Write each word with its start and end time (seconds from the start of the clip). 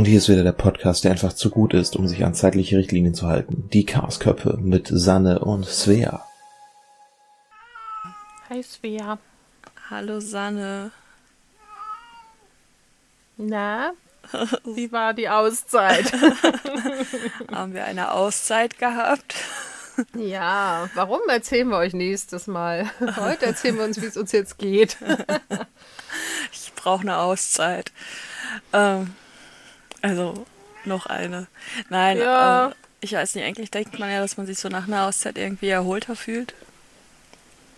Und 0.00 0.06
hier 0.06 0.16
ist 0.16 0.30
wieder 0.30 0.44
der 0.44 0.52
Podcast, 0.52 1.04
der 1.04 1.10
einfach 1.10 1.34
zu 1.34 1.50
gut 1.50 1.74
ist, 1.74 1.94
um 1.94 2.08
sich 2.08 2.24
an 2.24 2.32
zeitliche 2.32 2.78
Richtlinien 2.78 3.12
zu 3.12 3.26
halten. 3.26 3.68
Die 3.70 3.84
Chaosköpfe 3.84 4.56
mit 4.58 4.88
Sanne 4.90 5.40
und 5.40 5.66
Svea. 5.66 6.24
Hi 8.48 8.62
Svea. 8.62 9.18
Hallo 9.90 10.20
Sanne. 10.20 10.90
Na, 13.36 13.92
wie 14.74 14.90
war 14.90 15.12
die 15.12 15.28
Auszeit? 15.28 16.10
Haben 17.52 17.74
wir 17.74 17.84
eine 17.84 18.12
Auszeit 18.12 18.78
gehabt? 18.78 19.34
Ja, 20.16 20.88
warum 20.94 21.20
erzählen 21.28 21.68
wir 21.68 21.76
euch 21.76 21.92
nächstes 21.92 22.46
Mal? 22.46 22.90
Heute 23.18 23.44
erzählen 23.44 23.76
wir 23.76 23.84
uns, 23.84 24.00
wie 24.00 24.06
es 24.06 24.16
uns 24.16 24.32
jetzt 24.32 24.56
geht. 24.56 24.96
Ich 26.52 26.72
brauche 26.74 27.02
eine 27.02 27.18
Auszeit. 27.18 27.92
Ähm, 28.72 29.14
also 30.02 30.46
noch 30.84 31.06
eine. 31.06 31.46
Nein, 31.88 32.18
Ja. 32.18 32.66
ähm, 32.68 32.74
ich 33.00 33.12
weiß 33.12 33.34
nicht, 33.34 33.44
eigentlich 33.44 33.70
denkt 33.70 33.98
man 33.98 34.10
ja, 34.10 34.20
dass 34.20 34.36
man 34.36 34.46
sich 34.46 34.58
so 34.58 34.68
nach 34.68 34.86
einer 34.86 35.06
Auszeit 35.06 35.38
irgendwie 35.38 35.68
erholter 35.68 36.16
fühlt. 36.16 36.54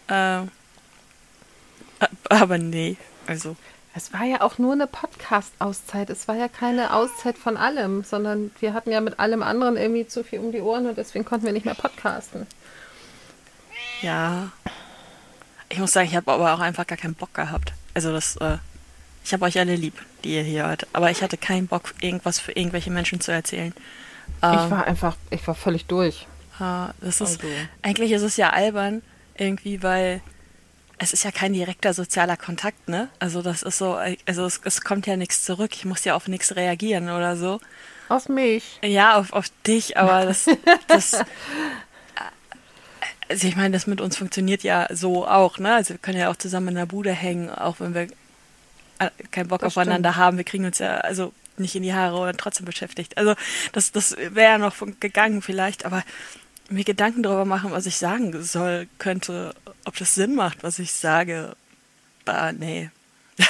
Ähm, 0.09 0.51
aber 2.29 2.59
nee, 2.59 2.97
also 3.27 3.57
Es 3.95 4.13
war 4.13 4.25
ja 4.25 4.41
auch 4.41 4.59
nur 4.59 4.73
eine 4.73 4.87
Podcast-Auszeit. 4.87 6.11
Es 6.11 6.27
war 6.27 6.35
ja 6.35 6.49
keine 6.49 6.93
Auszeit 6.95 7.37
von 7.39 7.57
allem, 7.57 8.03
sondern 8.05 8.51
wir 8.61 8.73
hatten 8.75 8.91
ja 8.91 9.01
mit 9.01 9.21
allem 9.21 9.43
anderen 9.43 9.77
irgendwie 9.77 10.07
zu 10.09 10.25
viel 10.25 10.41
um 10.41 10.51
die 10.51 10.61
Ohren 10.63 10.87
und 10.87 10.97
deswegen 10.99 11.25
konnten 11.25 11.47
wir 11.47 11.53
nicht 11.53 11.67
mehr 11.67 11.75
podcasten. 11.75 12.47
ja. 14.01 14.51
Ich 15.69 15.79
muss 15.79 15.93
sagen, 15.93 16.07
ich 16.09 16.17
habe 16.17 16.31
aber 16.31 16.53
auch 16.53 16.59
einfach 16.61 16.87
gar 16.87 16.99
keinen 16.99 17.15
Bock 17.15 17.33
gehabt. 17.33 17.73
Also 17.95 18.13
das, 18.13 18.37
äh, 18.37 18.59
ich 19.25 19.33
habe 19.33 19.45
euch 19.45 19.59
alle 19.59 19.77
lieb, 19.77 19.95
die 20.25 20.35
ihr 20.37 20.43
hier 20.43 20.67
hört. 20.67 20.87
Aber 20.93 21.11
ich 21.11 21.23
hatte 21.23 21.37
keinen 21.37 21.67
Bock, 21.67 21.95
irgendwas 22.01 22.39
für 22.41 22.53
irgendwelche 22.53 22.91
Menschen 22.91 23.21
zu 23.21 23.33
erzählen. 23.33 23.73
Ähm, 24.43 24.53
Ich 24.65 24.71
war 24.71 24.87
einfach, 24.87 25.17
ich 25.31 25.47
war 25.47 25.55
völlig 25.55 25.87
durch. 25.87 26.27
äh, 26.61 26.89
das 27.01 27.21
ist, 27.21 27.43
Also. 27.43 27.49
eigentlich 27.83 28.13
ist 28.13 28.23
es 28.23 28.37
ja 28.37 28.51
albern, 28.51 29.03
irgendwie, 29.37 29.83
weil 29.83 30.21
es 30.99 31.13
ist 31.13 31.25
ja 31.25 31.31
kein 31.33 31.53
direkter 31.53 31.95
sozialer 31.95 32.37
Kontakt, 32.37 32.89
ne? 32.89 33.09
Also 33.19 33.43
das 33.43 33.63
ist 33.63 33.79
so, 33.79 33.95
also 34.27 34.45
es, 34.47 34.61
es 34.65 34.83
kommt 34.83 35.07
ja 35.07 35.17
nichts 35.17 35.45
zurück. 35.45 35.71
Ich 35.75 35.85
muss 35.85 36.05
ja 36.05 36.15
auf 36.15 36.29
nichts 36.29 36.55
reagieren 36.55 37.09
oder 37.11 37.37
so. 37.37 37.61
Aus 38.09 38.29
mich. 38.29 38.79
Ja, 38.85 39.17
auf, 39.19 39.33
auf 39.33 39.47
dich, 39.67 39.97
aber 39.97 40.27
das, 40.27 40.47
das 40.87 41.17
also 43.29 43.49
ich 43.49 43.57
meine, 43.57 43.71
das 43.71 43.87
mit 43.87 44.01
uns 44.01 44.17
funktioniert 44.17 44.63
ja 44.63 44.87
so 44.91 45.27
auch, 45.27 45.59
ne? 45.59 45.75
Also 45.75 45.95
wir 45.95 45.99
können 45.99 46.19
ja 46.19 46.31
auch 46.31 46.37
zusammen 46.37 46.69
in 46.69 46.75
der 46.75 46.87
Bude 46.87 47.13
hängen, 47.13 47.51
auch 47.51 47.81
wenn 47.81 47.95
wir 47.95 48.09
keinen 49.31 49.49
Bock 49.49 49.61
Das 49.61 49.69
aufeinander 49.77 50.11
stimmt. 50.13 50.25
haben. 50.25 50.37
Wir 50.37 50.45
kriegen 50.45 50.65
uns 50.65 50.79
ja 50.79 50.97
also 50.99 51.33
nicht 51.57 51.75
in 51.75 51.83
die 51.83 51.93
Haare 51.95 52.17
oder 52.19 52.33
trotzdem 52.37 52.65
beschäftigt. 52.67 53.17
Also 53.19 53.35
das, 53.73 53.93
das 53.93 54.17
wäre 54.17 54.53
ja 54.53 54.59
noch 54.59 54.75
von- 54.75 54.99
gegangen 55.01 55.43
vielleicht, 55.43 55.85
aber 55.85 56.03
mir 56.71 56.85
Gedanken 56.85 57.23
darüber 57.23 57.45
machen, 57.45 57.71
was 57.73 57.87
ich 57.87 57.97
sagen 57.99 58.43
soll, 58.43 58.89
könnte, 58.99 59.55
ob 59.85 59.97
das 59.97 60.15
Sinn 60.15 60.35
macht, 60.35 60.63
was 60.63 60.79
ich 60.79 60.93
sage. 60.93 61.55
Bah, 62.25 62.53
nee. 62.53 62.91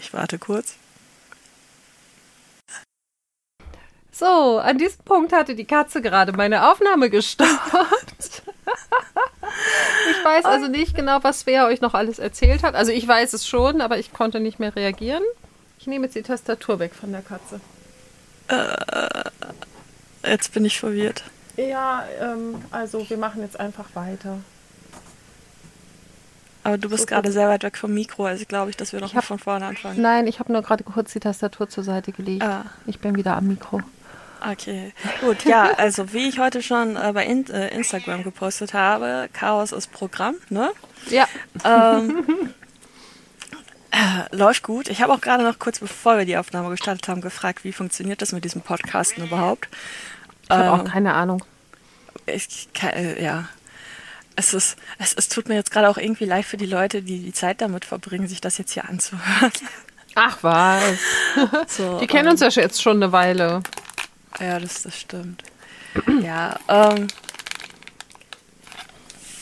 ich 0.00 0.12
warte 0.12 0.38
kurz. 0.38 0.74
So, 4.12 4.58
an 4.58 4.78
diesem 4.78 5.04
Punkt 5.04 5.32
hatte 5.32 5.54
die 5.54 5.64
Katze 5.64 6.02
gerade 6.02 6.32
meine 6.32 6.70
Aufnahme 6.70 7.08
gestoppt. 7.10 8.42
ich 10.10 10.24
weiß 10.24 10.44
also 10.44 10.66
nicht 10.68 10.94
genau, 10.94 11.18
was 11.22 11.40
Svea 11.40 11.66
euch 11.66 11.80
noch 11.80 11.94
alles 11.94 12.18
erzählt 12.18 12.62
hat. 12.62 12.74
Also 12.74 12.92
ich 12.92 13.06
weiß 13.06 13.32
es 13.32 13.46
schon, 13.46 13.80
aber 13.80 13.98
ich 13.98 14.12
konnte 14.12 14.40
nicht 14.40 14.58
mehr 14.58 14.74
reagieren. 14.76 15.22
Ich 15.78 15.86
nehme 15.86 16.06
jetzt 16.06 16.14
die 16.16 16.22
Tastatur 16.22 16.78
weg 16.78 16.92
von 16.94 17.12
der 17.12 17.22
Katze. 17.22 17.60
Jetzt 20.24 20.52
bin 20.52 20.64
ich 20.64 20.78
verwirrt. 20.78 21.22
Ja, 21.56 22.04
ähm, 22.20 22.62
also 22.70 23.08
wir 23.08 23.16
machen 23.16 23.42
jetzt 23.42 23.58
einfach 23.58 23.86
weiter. 23.94 24.38
Aber 26.64 26.76
du 26.78 26.88
bist 26.88 27.02
So, 27.02 27.06
gerade 27.06 27.32
sehr 27.32 27.48
weit 27.48 27.62
weg 27.62 27.76
vom 27.78 27.94
Mikro, 27.94 28.26
also 28.26 28.44
glaube 28.44 28.70
ich, 28.70 28.76
dass 28.76 28.92
wir 28.92 29.00
noch 29.00 29.14
hab- 29.14 29.24
von 29.24 29.38
vorne 29.38 29.66
anfangen. 29.66 30.00
Nein, 30.02 30.26
ich 30.26 30.38
habe 30.40 30.52
nur 30.52 30.62
gerade 30.62 30.84
kurz 30.84 31.12
die 31.12 31.20
Tastatur 31.20 31.68
zur 31.68 31.84
Seite 31.84 32.12
gelegt. 32.12 32.42
Ah. 32.42 32.66
Ich 32.86 32.98
bin 32.98 33.16
wieder 33.16 33.36
am 33.36 33.46
Mikro. 33.48 33.80
Okay, 34.40 34.92
gut, 35.20 35.44
ja, 35.44 35.72
also 35.78 36.12
wie 36.12 36.28
ich 36.28 36.38
heute 36.38 36.62
schon 36.62 36.96
äh, 36.96 37.12
bei 37.12 37.24
In 37.26 37.46
äh, 37.50 37.68
Instagram 37.74 38.22
gepostet 38.22 38.72
habe, 38.74 39.28
Chaos 39.32 39.72
ist 39.72 39.90
Programm, 39.92 40.36
ne? 40.48 40.70
Ja, 41.10 41.26
Ähm, 41.64 42.54
äh, 43.90 44.36
läuft 44.36 44.62
gut. 44.62 44.88
Ich 44.88 45.02
habe 45.02 45.12
auch 45.12 45.20
gerade 45.20 45.42
noch 45.42 45.58
kurz 45.58 45.78
bevor 45.80 46.18
wir 46.18 46.24
die 46.24 46.36
Aufnahme 46.36 46.70
gestartet 46.70 47.08
haben, 47.08 47.20
gefragt, 47.20 47.64
wie 47.64 47.72
funktioniert 47.72 48.22
das 48.22 48.32
mit 48.32 48.44
diesem 48.44 48.60
Podcasten 48.62 49.24
überhaupt? 49.24 49.68
ich 50.44 50.50
habe 50.50 50.64
Ähm, 50.64 50.70
auch 50.70 50.84
keine 50.84 51.14
Ahnung. 51.14 51.42
ich 52.26 52.68
kann, 52.74 52.90
äh, 52.90 53.22
ja. 53.22 53.48
Es 54.36 54.54
ist, 54.54 54.76
es, 54.98 55.14
es 55.14 55.28
tut 55.28 55.48
mir 55.48 55.56
jetzt 55.56 55.72
gerade 55.72 55.88
auch 55.88 55.98
irgendwie 55.98 56.24
leid 56.26 56.44
für 56.44 56.56
die 56.56 56.66
Leute, 56.66 57.02
die 57.02 57.18
die 57.24 57.32
Zeit 57.32 57.60
damit 57.60 57.84
verbringen, 57.84 58.28
sich 58.28 58.40
das 58.40 58.56
jetzt 58.58 58.72
hier 58.72 58.88
anzuhören. 58.88 59.52
Ach 60.14 60.38
was. 60.42 60.98
So, 61.68 61.98
Die 62.00 62.06
kennen 62.06 62.26
ähm, 62.26 62.32
uns 62.32 62.40
ja 62.40 62.48
jetzt 62.48 62.82
schon 62.82 62.96
eine 63.02 63.12
Weile. 63.12 63.62
Ja, 64.40 64.58
das, 64.60 64.82
das 64.82 64.98
stimmt. 64.98 65.42
ja, 66.22 66.58
ähm, 66.68 67.08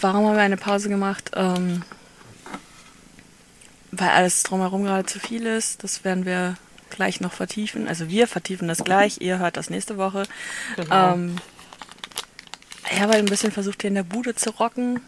warum 0.00 0.26
haben 0.26 0.36
wir 0.36 0.42
eine 0.42 0.56
Pause 0.56 0.88
gemacht? 0.88 1.32
Ähm, 1.34 1.82
weil 3.92 4.10
alles 4.10 4.42
drumherum 4.42 4.84
gerade 4.84 5.06
zu 5.06 5.19
viel 5.19 5.47
ist. 5.47 5.82
Das 5.84 6.04
werden 6.04 6.24
wir 6.24 6.56
gleich 6.91 7.20
noch 7.20 7.32
vertiefen. 7.32 7.88
Also 7.88 8.08
wir 8.08 8.26
vertiefen 8.26 8.69
das 8.69 8.84
gleich. 8.84 9.20
Ihr 9.20 9.38
hört 9.38 9.56
das 9.56 9.70
nächste 9.70 9.97
Woche. 9.97 10.24
Genau. 10.76 11.14
Ähm, 11.14 11.36
ich 12.91 13.00
habe 13.00 13.12
halt 13.12 13.24
ein 13.24 13.30
bisschen 13.30 13.53
versucht, 13.53 13.82
hier 13.82 13.88
in 13.88 13.94
der 13.94 14.03
Bude 14.04 14.34
zu 14.34 14.50
rocken. 14.50 15.00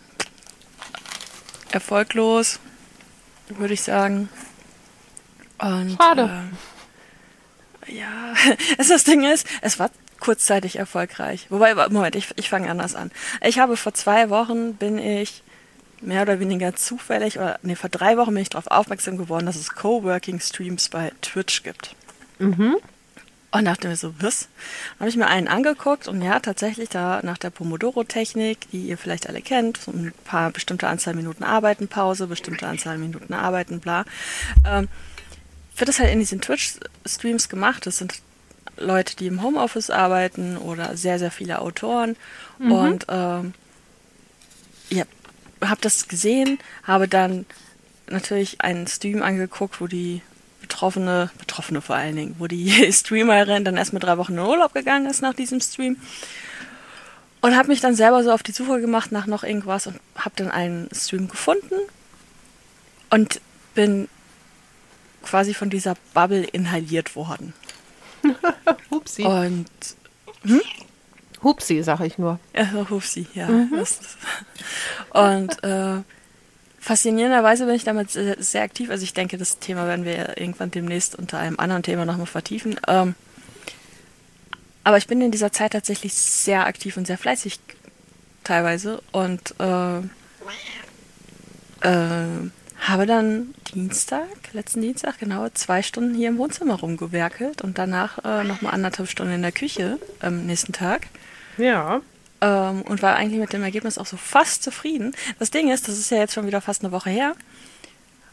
Erfolglos, 1.70 2.60
würde 3.48 3.74
ich 3.74 3.82
sagen. 3.82 4.28
Und, 5.58 5.96
Schade. 6.00 6.22
Äh, 6.52 6.77
ja, 7.88 8.34
es, 8.78 8.88
das 8.88 9.04
Ding 9.04 9.25
ist, 9.25 9.47
es 9.62 9.78
war 9.78 9.91
kurzzeitig 10.21 10.76
erfolgreich. 10.76 11.47
Wobei, 11.49 11.75
Moment, 11.88 12.16
ich, 12.16 12.28
ich 12.37 12.49
fange 12.49 12.71
anders 12.71 12.94
an. 12.94 13.10
Ich 13.43 13.59
habe 13.59 13.76
vor 13.76 13.94
zwei 13.94 14.31
Wochen 14.31 14.75
bin 14.75 14.99
ich 14.99 15.43
mehr 16.00 16.22
oder 16.22 16.41
weniger 16.41 16.76
zufällig, 16.76 17.38
oder 17.38 17.59
nee, 17.62 17.76
vor 17.76 17.91
drei 17.91 18.16
Wochen 18.16 18.34
bin 18.34 18.43
ich 18.43 18.50
darauf 18.50 18.69
aufmerksam 18.69 19.16
geworden, 19.16 19.47
dass 19.47 19.56
es 19.56 19.75
Coworking-Streams 19.75 20.88
bei 20.88 21.12
Twitch 21.22 21.62
gibt. 21.62 21.94
Und 23.50 23.65
dachte 23.65 23.88
mir 23.88 23.97
so, 23.97 24.15
was? 24.20 24.43
Dann 24.43 25.00
habe 25.00 25.09
ich 25.09 25.16
mir 25.16 25.26
einen 25.26 25.49
angeguckt 25.49 26.06
und 26.06 26.20
ja, 26.20 26.38
tatsächlich 26.38 26.91
da 26.91 27.20
nach 27.22 27.38
der 27.38 27.49
Pomodoro-Technik, 27.49 28.70
die 28.70 28.82
ihr 28.82 28.99
vielleicht 28.99 29.26
alle 29.26 29.41
kennt, 29.41 29.78
so 29.78 29.91
ein 29.91 30.12
paar 30.25 30.50
bestimmte 30.50 30.87
Anzahl 30.87 31.15
Minuten 31.15 31.44
Arbeiten, 31.44 31.88
Pause, 31.88 32.26
bestimmte 32.26 32.66
Anzahl 32.66 32.99
Minuten 32.99 33.32
Arbeiten, 33.32 33.81
bla, 33.81 34.05
ähm, 34.66 34.88
wird 35.80 35.88
das 35.88 35.98
halt 35.98 36.10
in 36.10 36.18
diesen 36.18 36.40
Twitch-Streams 36.40 37.48
gemacht. 37.48 37.86
Das 37.86 37.98
sind 37.98 38.20
Leute, 38.76 39.16
die 39.16 39.26
im 39.26 39.42
Homeoffice 39.42 39.90
arbeiten 39.90 40.56
oder 40.56 40.96
sehr, 40.96 41.18
sehr 41.18 41.30
viele 41.30 41.60
Autoren. 41.60 42.16
Und 42.58 43.06
ähm, 43.08 43.54
ja, 44.90 45.04
habe 45.62 45.80
das 45.80 46.08
gesehen, 46.08 46.58
habe 46.84 47.08
dann 47.08 47.46
natürlich 48.08 48.60
einen 48.60 48.86
Stream 48.86 49.22
angeguckt, 49.22 49.80
wo 49.80 49.86
die 49.86 50.22
Betroffene, 50.60 51.30
Betroffene 51.38 51.80
vor 51.80 51.96
allen 51.96 52.16
Dingen, 52.16 52.36
wo 52.38 52.46
die 52.46 52.70
Streamerin 52.92 53.64
dann 53.64 53.76
erstmal 53.76 54.00
drei 54.00 54.18
Wochen 54.18 54.32
in 54.32 54.38
Urlaub 54.40 54.74
gegangen 54.74 55.06
ist 55.06 55.22
nach 55.22 55.34
diesem 55.34 55.60
Stream. 55.60 55.96
Und 57.40 57.56
habe 57.56 57.68
mich 57.68 57.80
dann 57.80 57.94
selber 57.94 58.24
so 58.24 58.32
auf 58.32 58.42
die 58.42 58.52
Suche 58.52 58.80
gemacht 58.80 59.12
nach 59.12 59.26
noch 59.26 59.44
irgendwas 59.44 59.86
und 59.86 60.00
habe 60.16 60.34
dann 60.36 60.50
einen 60.50 60.88
Stream 60.92 61.28
gefunden 61.28 61.76
und 63.10 63.40
bin 63.74 64.08
quasi 65.28 65.54
von 65.54 65.70
dieser 65.70 65.94
Bubble 66.14 66.44
inhaliert 66.44 67.14
worden. 67.16 67.52
Hupsi. 68.90 69.22
Und 69.22 69.69
Hupsi, 71.42 71.82
sage 71.82 72.06
ich 72.06 72.19
nur. 72.19 72.40
Ja, 72.54 72.70
so 72.72 72.88
Hufsi, 72.88 73.26
ja. 73.34 73.48
Ist, 73.80 74.16
und 75.10 75.62
äh, 75.62 76.02
faszinierenderweise 76.80 77.66
bin 77.66 77.75
ich 77.75 77.84
damit 77.84 78.10
sehr, 78.10 78.42
sehr 78.42 78.62
aktiv. 78.62 78.90
Also 78.90 79.04
ich 79.04 79.12
denke, 79.12 79.36
das 79.36 79.58
Thema 79.58 79.86
werden 79.86 80.04
wir 80.04 80.38
irgendwann 80.38 80.70
demnächst 80.70 81.14
unter 81.14 81.38
einem 81.38 81.58
anderen 81.58 81.82
Thema 81.82 82.06
nochmal 82.06 82.26
vertiefen. 82.26 82.81
Ähm, 82.88 83.14
aber 84.84 84.96
ich 84.96 85.06
bin 85.06 85.20
in 85.20 85.31
dieser 85.31 85.52
Zeit 85.52 85.72
tatsächlich 85.72 86.14
sehr 86.14 86.66
aktiv 86.66 86.96
und 86.96 87.06
sehr 87.06 87.19
fleißig 87.19 87.60
teilweise 88.44 89.02
und 89.12 89.54
äh, 89.60 89.98
äh, 91.82 92.50
habe 92.80 93.06
dann 93.06 93.54
Dienstag, 93.75 94.28
letzten 94.52 94.82
Dienstag, 94.82 95.19
genau, 95.19 95.48
zwei 95.50 95.82
Stunden 95.82 96.14
hier 96.14 96.28
im 96.28 96.38
Wohnzimmer 96.38 96.75
rumgewerkelt 96.75 97.62
und 97.62 97.78
danach 97.78 98.25
äh, 98.25 98.44
nochmal 98.44 98.75
anderthalb 98.75 99.08
Stunden 99.08 99.32
in 99.32 99.42
der 99.42 99.52
Küche 99.52 99.98
am 100.20 100.46
nächsten 100.46 100.72
Tag. 100.72 101.08
Ja. 101.56 102.00
Ähm, 102.40 102.82
und 102.82 103.02
war 103.02 103.16
eigentlich 103.16 103.40
mit 103.40 103.52
dem 103.52 103.62
Ergebnis 103.62 103.98
auch 103.98 104.06
so 104.06 104.16
fast 104.16 104.62
zufrieden. 104.62 105.14
Das 105.38 105.50
Ding 105.50 105.70
ist, 105.70 105.88
das 105.88 105.98
ist 105.98 106.10
ja 106.10 106.19
jetzt 106.19 106.34
schon 106.34 106.46
wieder 106.46 106.60
fast 106.60 106.84
eine 106.84 106.92
Woche 106.92 107.10
her. 107.10 107.34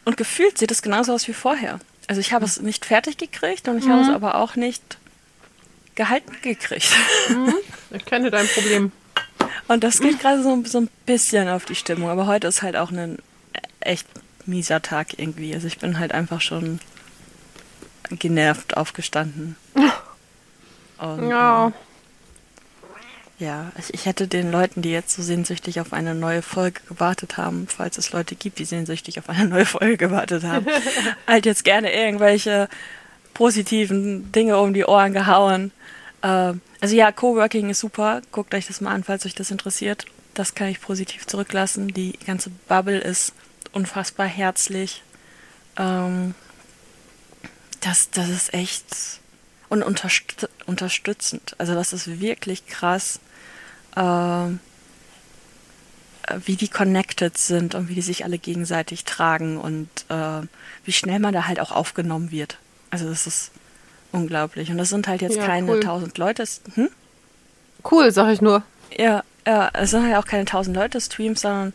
Und 0.06 0.18
gefühlt 0.18 0.58
sieht 0.58 0.70
es 0.70 0.84
genauso 0.84 1.14
aus 1.14 1.28
wie 1.28 1.34
vorher. 1.34 1.80
Also 2.08 2.22
ich 2.22 2.32
habe 2.32 2.46
es 2.46 2.62
nicht 2.62 2.86
fertig 2.86 3.18
gekriegt 3.18 3.68
und 3.68 3.80
ich 3.80 3.90
habe 3.90 4.02
es 4.02 4.10
aber 4.10 4.36
auch 4.36 4.56
nicht 4.56 4.98
gehalten 5.96 6.36
gekriegt. 6.42 6.90
Ich 7.92 8.04
kenne 8.04 8.30
dein 8.30 8.48
Problem. 8.48 8.92
Und 9.70 9.84
das 9.86 10.02
geht 10.02 10.20
gerade 10.20 10.44
so, 10.44 10.62
so 10.66 10.80
ein 10.80 10.90
bisschen 11.06 11.48
auf 11.48 11.64
die 11.64 11.76
Stimmung. 11.76 12.10
Aber 12.10 12.28
heute 12.28 12.48
ist 12.48 12.62
halt 12.62 12.76
auch 12.76 12.92
ein 12.92 13.20
echt 13.80 14.06
mieser 14.48 14.82
Tag 14.82 15.18
irgendwie. 15.20 15.54
Also 15.54 15.68
ich 15.68 15.80
bin 15.80 16.00
halt 16.00 16.12
einfach 16.14 16.42
schon 16.42 16.80
genervt 18.10 18.78
aufgestanden. 18.78 19.56
Und, 20.98 21.30
Ja. 21.30 21.68
ähm, 21.68 21.74
ja, 23.38 23.72
ich, 23.78 23.94
ich 23.94 24.06
hätte 24.06 24.28
den 24.30 24.50
Leuten, 24.50 24.82
die 24.82 24.92
jetzt 24.92 25.14
so 25.14 25.22
sehnsüchtig 25.22 25.82
auf 25.82 25.92
eine 25.92 26.16
neue 26.16 26.42
Folge 26.42 26.80
gewartet 26.88 27.36
haben, 27.36 27.68
falls 27.68 27.98
es 27.98 28.14
Leute 28.14 28.34
gibt, 28.36 28.60
die 28.60 28.66
sehnsüchtig 28.66 29.20
auf 29.20 29.28
eine 29.28 29.46
neue 29.50 29.66
Folge 29.66 29.98
gewartet 29.98 30.44
haben, 30.46 30.66
halt 31.28 31.46
jetzt 31.46 31.66
gerne 31.66 31.94
irgendwelche 31.94 32.70
positiven 33.34 34.32
Dinge 34.32 34.58
um 34.60 34.74
die 34.74 34.86
Ohren 34.86 35.12
gehauen. 35.12 35.72
Ähm, 36.24 36.62
also 36.80 36.96
ja, 36.96 37.12
Coworking 37.12 37.70
ist 37.70 37.82
super. 37.82 38.22
Guckt 38.32 38.54
euch 38.54 38.68
das 38.68 38.80
mal 38.80 38.94
an, 38.94 39.04
falls 39.04 39.26
euch 39.26 39.36
das 39.36 39.52
interessiert. 39.52 40.06
Das 40.34 40.56
kann 40.56 40.70
ich 40.70 40.80
positiv 40.80 41.28
zurücklassen. 41.28 41.90
Die 41.90 42.14
ganze 42.26 42.52
Bubble 42.70 43.00
ist 43.00 43.34
unfassbar 43.80 44.26
herzlich. 44.26 45.04
Ähm, 45.78 46.34
das, 47.82 48.10
das 48.10 48.30
ist 48.30 48.54
echt 48.54 48.86
und 49.70 49.84
unterst 49.84 50.48
unterstützend. 50.66 51.56
Also 51.60 51.76
das 51.76 51.94
ist 51.94 52.20
wirklich 52.20 52.66
krass, 52.68 53.20
ähm, 53.96 54.60
äh, 56.28 56.38
wie 56.46 56.56
die 56.56 56.70
connected 56.70 57.38
sind 57.38 57.76
und 57.76 57.90
wie 57.90 57.96
die 57.96 58.02
sich 58.02 58.24
alle 58.24 58.38
gegenseitig 58.40 59.04
tragen 59.06 59.58
und 59.58 59.90
äh, 60.10 60.42
wie 60.86 60.94
schnell 60.94 61.20
man 61.20 61.34
da 61.34 61.46
halt 61.48 61.60
auch 61.60 61.72
aufgenommen 61.72 62.32
wird. 62.32 62.58
Also 62.90 63.08
das 63.10 63.28
ist 63.28 63.52
unglaublich. 64.12 64.72
Und 64.72 64.78
das 64.78 64.90
sind 64.90 65.08
halt 65.08 65.22
jetzt 65.22 65.36
Ja, 65.36 65.46
keine 65.46 65.70
cool. 65.74 65.80
tausend 65.82 66.18
Leute. 66.18 66.44
es- 66.44 66.62
Hm? 66.76 66.90
Cool, 67.92 68.12
sag 68.12 68.32
ich 68.32 68.42
nur. 68.42 68.64
Ja, 68.98 69.24
ja, 69.46 69.70
es 69.74 69.92
sind 69.92 70.04
halt 70.06 70.16
auch 70.16 70.26
keine 70.26 70.46
tausend 70.46 70.76
Leute 70.76 71.00
Streams, 71.02 71.42
sondern 71.42 71.74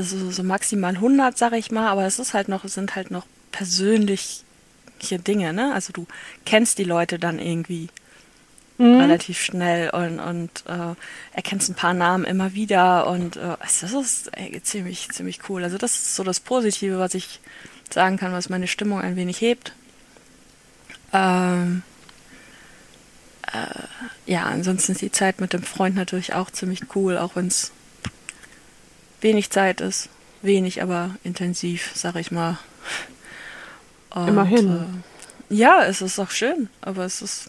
so, 0.00 0.30
so 0.30 0.42
maximal 0.42 0.94
100, 0.94 1.36
sag 1.36 1.52
ich 1.52 1.70
mal. 1.70 1.88
Aber 1.88 2.04
es 2.06 2.18
ist 2.18 2.34
halt 2.34 2.48
noch, 2.48 2.64
es 2.64 2.74
sind 2.74 2.96
halt 2.96 3.10
noch 3.10 3.26
persönliche 3.52 4.44
Dinge, 5.26 5.52
ne? 5.52 5.72
Also 5.74 5.92
du 5.92 6.06
kennst 6.44 6.78
die 6.78 6.84
Leute 6.84 7.18
dann 7.18 7.38
irgendwie 7.38 7.88
relativ 8.80 9.40
schnell 9.40 9.90
und, 9.90 10.20
und 10.20 10.64
äh, 10.66 10.94
erkennst 11.32 11.68
ein 11.68 11.74
paar 11.74 11.92
Namen 11.92 12.24
immer 12.24 12.54
wieder 12.54 13.08
und 13.08 13.36
äh, 13.36 13.56
also 13.58 13.86
das 13.86 13.92
ist 13.92 14.28
ey, 14.32 14.62
ziemlich, 14.62 15.10
ziemlich 15.10 15.40
cool. 15.48 15.62
Also 15.62 15.76
das 15.76 15.96
ist 15.96 16.16
so 16.16 16.24
das 16.24 16.40
Positive, 16.40 16.98
was 16.98 17.14
ich 17.14 17.40
sagen 17.92 18.16
kann, 18.16 18.32
was 18.32 18.48
meine 18.48 18.66
Stimmung 18.66 19.00
ein 19.00 19.16
wenig 19.16 19.40
hebt. 19.40 19.74
Ähm, 21.12 21.82
äh, 23.52 24.30
ja, 24.30 24.44
ansonsten 24.44 24.92
ist 24.92 25.02
die 25.02 25.12
Zeit 25.12 25.40
mit 25.40 25.52
dem 25.52 25.62
Freund 25.62 25.94
natürlich 25.94 26.34
auch 26.34 26.50
ziemlich 26.50 26.94
cool, 26.94 27.18
auch 27.18 27.36
wenn 27.36 27.48
es 27.48 27.72
wenig 29.20 29.50
Zeit 29.50 29.80
ist. 29.80 30.08
Wenig, 30.42 30.82
aber 30.82 31.16
intensiv, 31.22 31.90
sag 31.94 32.16
ich 32.16 32.30
mal. 32.30 32.58
Und, 34.10 34.28
Immerhin. 34.28 35.02
Äh, 35.50 35.54
ja, 35.54 35.84
es 35.84 36.00
ist 36.00 36.18
auch 36.18 36.30
schön, 36.30 36.68
aber 36.80 37.04
es 37.04 37.22
ist. 37.22 37.48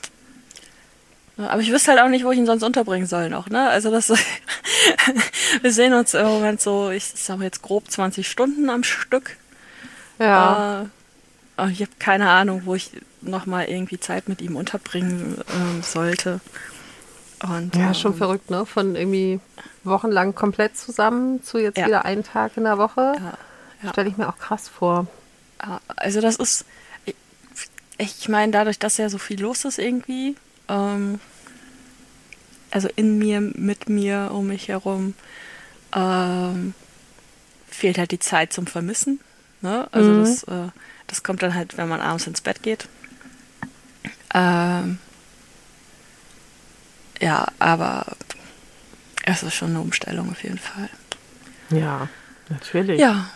Ja, 1.38 1.50
Aber 1.50 1.62
ich 1.62 1.72
wüsste 1.72 1.92
halt 1.92 2.02
auch 2.02 2.10
nicht, 2.10 2.26
wo 2.26 2.32
ich 2.32 2.38
ihn 2.38 2.46
sonst 2.46 2.64
unterbringen 2.64 3.08
soll 3.08 3.30
noch, 3.30 3.50
ne? 3.50 3.70
Also 3.70 3.90
das 3.90 4.10
wir 5.62 5.72
sehen 5.72 5.94
uns 5.94 6.14
im 6.14 6.26
Moment 6.26 6.62
so, 6.62 6.90
ich 6.90 7.06
sage 7.06 7.44
jetzt 7.44 7.62
grob 7.62 7.90
20 7.90 8.30
Stunden 8.30 8.70
am 8.70 8.84
Stück. 8.84 9.38
Ja. 10.20 10.88
Äh, 11.58 11.72
ich 11.72 11.82
habe 11.82 11.92
keine 12.00 12.30
Ahnung, 12.30 12.64
wo 12.66 12.76
ich 12.76 12.92
nochmal 13.22 13.66
irgendwie 13.66 14.00
Zeit 14.00 14.28
mit 14.28 14.42
ihm 14.42 14.56
unterbringen 14.56 15.38
ähm, 15.54 15.84
sollte. 15.84 16.42
Und, 17.44 17.76
ja, 17.76 17.88
ähm, 17.88 17.94
schon 17.96 18.14
verrückt, 18.14 18.50
ne? 18.52 18.66
Von 18.66 18.96
irgendwie 18.96 19.40
wochenlang 19.84 20.36
komplett 20.36 20.78
zusammen 20.78 21.42
zu 21.44 21.58
jetzt 21.58 21.78
Ja. 21.78 21.88
wieder 21.88 22.06
einen 22.06 22.24
Tag 22.24 22.56
in 22.58 22.64
der 22.66 22.78
Woche. 22.78 23.14
Ja, 23.18 23.34
ja. 23.84 23.90
Stelle 23.92 24.10
ich 24.10 24.18
mir 24.18 24.30
auch 24.30 24.38
krass 24.38 24.68
vor. 24.68 25.08
Also 25.96 26.22
das 26.22 26.36
ist, 26.38 26.66
ich, 27.06 27.16
ich 27.98 28.30
meine, 28.30 28.52
dadurch, 28.52 28.80
dass 28.80 28.98
ja 28.98 29.10
so 29.10 29.18
viel 29.18 29.42
los 29.42 29.66
ist 29.66 29.80
irgendwie, 29.80 30.36
ähm, 30.70 31.20
also 32.72 32.90
in 32.96 33.18
mir, 33.18 33.42
mit 33.42 33.90
mir, 33.90 34.30
um 34.34 34.48
mich 34.48 34.68
herum, 34.70 35.14
ähm, 35.96 36.74
fehlt 37.70 37.98
halt 37.98 38.12
die 38.12 38.20
Zeit 38.20 38.54
zum 38.54 38.66
Vermissen. 38.68 39.20
Ne? 39.62 39.88
Also 39.92 40.12
Mhm. 40.14 40.18
das, 40.20 40.44
äh, 40.44 40.70
das 41.08 41.24
kommt 41.24 41.42
dann 41.44 41.54
halt, 41.56 41.78
wenn 41.78 41.90
man 41.90 42.02
abends 42.02 42.28
ins 42.28 42.42
Bett 42.42 42.64
geht. 42.64 42.88
Ähm, 44.34 45.00
ja, 47.22 47.48
aber 47.60 48.06
es 49.26 49.44
ist 49.44 49.54
schon 49.56 49.70
eine 49.70 49.80
Umstellung 49.82 50.30
auf 50.32 50.44
jeden 50.44 50.58
Fall. 50.58 50.90
Ja, 51.70 52.10
natürlich. 52.50 53.00
Ja, 53.00 53.30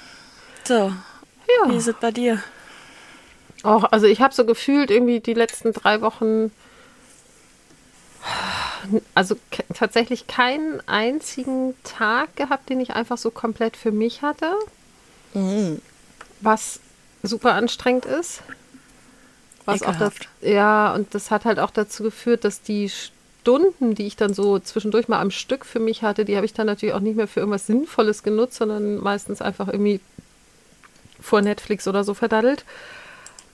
so, 0.63 0.91
wie 1.45 1.69
ja. 1.71 1.77
ist 1.77 1.87
es 1.87 1.95
bei 2.01 2.11
dir? 2.11 2.41
Auch, 3.63 3.85
also 3.91 4.05
ich 4.05 4.21
habe 4.21 4.33
so 4.33 4.45
gefühlt 4.45 4.91
irgendwie 4.91 5.19
die 5.21 5.33
letzten 5.33 5.71
drei 5.73 6.01
Wochen, 6.01 6.51
also 9.13 9.35
tatsächlich 9.73 10.27
keinen 10.27 10.87
einzigen 10.87 11.73
Tag 11.83 12.35
gehabt, 12.35 12.69
den 12.69 12.79
ich 12.79 12.91
einfach 12.91 13.17
so 13.17 13.31
komplett 13.31 13.77
für 13.77 13.91
mich 13.91 14.21
hatte, 14.21 14.53
Mhm. 15.33 15.81
was 16.41 16.79
super 17.23 17.53
anstrengend 17.53 18.05
ist. 18.05 18.41
Was 19.65 19.81
auch 19.81 19.95
das, 19.95 20.13
ja, 20.41 20.93
und 20.93 21.15
das 21.15 21.31
hat 21.31 21.43
halt 21.45 21.59
auch 21.59 21.71
dazu 21.71 22.03
geführt, 22.03 22.43
dass 22.43 22.61
die 22.61 22.91
Stunden, 23.45 23.93
die 23.93 24.07
ich 24.07 24.15
dann 24.15 24.33
so 24.33 24.57
zwischendurch 24.57 25.07
mal 25.07 25.21
am 25.21 25.29
Stück 25.29 25.67
für 25.67 25.79
mich 25.79 26.01
hatte, 26.01 26.25
die 26.25 26.35
habe 26.35 26.47
ich 26.47 26.53
dann 26.53 26.65
natürlich 26.65 26.95
auch 26.95 26.99
nicht 26.99 27.15
mehr 27.15 27.27
für 27.27 27.41
irgendwas 27.41 27.67
Sinnvolles 27.67 28.23
genutzt, 28.23 28.55
sondern 28.55 28.97
meistens 28.97 29.39
einfach 29.39 29.67
irgendwie 29.67 29.99
vor 31.21 31.43
Netflix 31.43 31.87
oder 31.87 32.03
so 32.03 32.15
verdaddelt. 32.15 32.65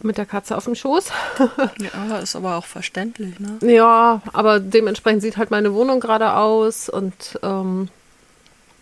Mit 0.01 0.17
der 0.17 0.25
Katze 0.25 0.55
auf 0.55 0.63
dem 0.63 0.75
Schoß. 0.75 1.11
Ja, 2.09 2.19
ist 2.19 2.37
aber 2.37 2.55
auch 2.55 2.63
verständlich, 2.63 3.37
ne? 3.37 3.59
Ja, 3.61 4.21
aber 4.31 4.61
dementsprechend 4.61 5.23
sieht 5.23 5.35
halt 5.35 5.51
meine 5.51 5.73
Wohnung 5.73 5.99
gerade 5.99 6.35
aus 6.35 6.87
und 6.87 7.37
ähm, 7.43 7.89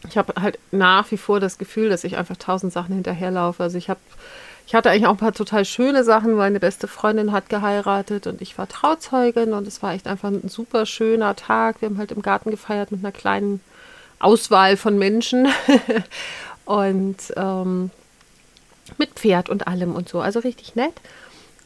ich 0.08 0.16
habe 0.16 0.40
halt 0.40 0.60
nach 0.72 1.10
wie 1.10 1.18
vor 1.18 1.40
das 1.40 1.58
Gefühl, 1.58 1.90
dass 1.90 2.04
ich 2.04 2.18
einfach 2.18 2.38
tausend 2.38 2.72
Sachen 2.72 2.94
hinterherlaufe. 2.94 3.64
Also 3.64 3.80
ich 3.80 3.90
habe, 3.90 4.00
ich 4.70 4.76
hatte 4.76 4.92
eigentlich 4.92 5.08
auch 5.08 5.14
ein 5.14 5.18
paar 5.18 5.34
total 5.34 5.66
schöne 5.66 6.04
Sachen. 6.04 6.34
Meine 6.34 6.60
beste 6.60 6.88
Freundin 6.88 7.32
hat 7.32 7.50
geheiratet 7.50 8.28
und 8.28 8.40
ich 8.40 8.56
war 8.60 8.68
Trauzeugin 8.68 9.54
und 9.54 9.68
es 9.68 9.82
war 9.82 9.94
echt 9.94 10.06
einfach 10.06 10.30
ein 10.30 10.48
super 10.48 10.86
schöner 10.86 11.36
Tag. 11.36 11.82
Wir 11.82 11.90
haben 11.90 11.98
halt 11.98 12.12
im 12.12 12.22
Garten 12.22 12.52
gefeiert 12.52 12.92
mit 12.92 13.00
einer 13.00 13.12
kleinen 13.12 13.62
Auswahl 14.20 14.78
von 14.78 15.00
Menschen 15.00 15.48
und 16.66 17.18
ähm, 17.36 17.90
mit 19.00 19.10
Pferd 19.16 19.50
und 19.50 19.68
allem 19.68 19.96
und 19.96 20.08
so. 20.08 20.22
Also 20.22 20.38
richtig 20.38 20.76
nett. 20.76 20.94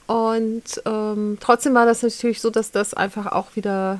Und 0.07 0.81
ähm, 0.85 1.37
trotzdem 1.41 1.73
war 1.73 1.85
das 1.85 2.03
natürlich 2.03 2.39
so, 2.39 2.51
dass 2.51 2.71
das 2.71 2.93
einfach 2.93 3.33
auch 3.33 3.57
wieder 3.57 3.99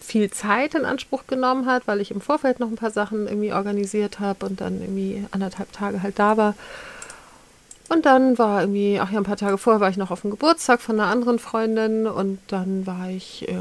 viel 0.00 0.32
Zeit 0.32 0.74
in 0.74 0.84
Anspruch 0.84 1.28
genommen 1.28 1.66
hat, 1.66 1.86
weil 1.86 2.00
ich 2.00 2.10
im 2.10 2.20
Vorfeld 2.20 2.58
noch 2.58 2.70
ein 2.70 2.76
paar 2.76 2.90
Sachen 2.90 3.28
irgendwie 3.28 3.52
organisiert 3.52 4.18
habe 4.18 4.46
und 4.46 4.60
dann 4.60 4.80
irgendwie 4.80 5.24
anderthalb 5.30 5.70
Tage 5.70 6.02
halt 6.02 6.18
da 6.18 6.36
war. 6.36 6.56
Und 7.92 8.06
dann 8.06 8.38
war 8.38 8.60
irgendwie, 8.60 9.00
ach 9.00 9.10
ja, 9.10 9.18
ein 9.18 9.24
paar 9.24 9.36
Tage 9.36 9.58
vorher 9.58 9.80
war 9.80 9.90
ich 9.90 9.96
noch 9.96 10.12
auf 10.12 10.20
dem 10.20 10.30
Geburtstag 10.30 10.80
von 10.80 11.00
einer 11.00 11.10
anderen 11.10 11.40
Freundin 11.40 12.06
und 12.06 12.38
dann 12.46 12.86
war 12.86 13.10
ich 13.10 13.48
äh, 13.48 13.54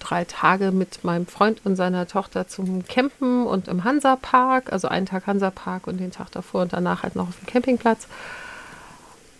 drei 0.00 0.24
Tage 0.24 0.72
mit 0.72 1.04
meinem 1.04 1.26
Freund 1.26 1.60
und 1.62 1.76
seiner 1.76 2.08
Tochter 2.08 2.48
zum 2.48 2.86
Campen 2.86 3.46
und 3.46 3.68
im 3.68 3.84
Hansapark, 3.84 4.72
also 4.72 4.88
einen 4.88 5.04
Tag 5.04 5.26
Hansapark 5.26 5.86
und 5.86 6.00
den 6.00 6.10
Tag 6.10 6.30
davor 6.32 6.62
und 6.62 6.72
danach 6.72 7.02
halt 7.02 7.16
noch 7.16 7.28
auf 7.28 7.38
dem 7.38 7.46
Campingplatz. 7.46 8.08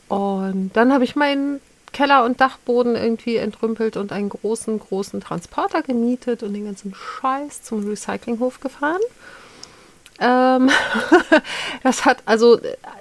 Und 0.08 0.72
dann 0.74 0.92
habe 0.92 1.04
ich 1.04 1.16
meinen 1.16 1.60
Keller 1.94 2.26
und 2.26 2.42
Dachboden 2.42 2.96
irgendwie 2.96 3.36
entrümpelt 3.36 3.96
und 3.96 4.12
einen 4.12 4.28
großen, 4.28 4.80
großen 4.80 5.22
Transporter 5.22 5.80
gemietet 5.80 6.42
und 6.42 6.52
den 6.52 6.66
ganzen 6.66 6.94
Scheiß 6.94 7.62
zum 7.62 7.88
Recyclinghof 7.88 8.60
gefahren. 8.60 9.00
Ähm, 10.20 10.70
das 11.82 12.04
hat, 12.04 12.18
also 12.26 12.60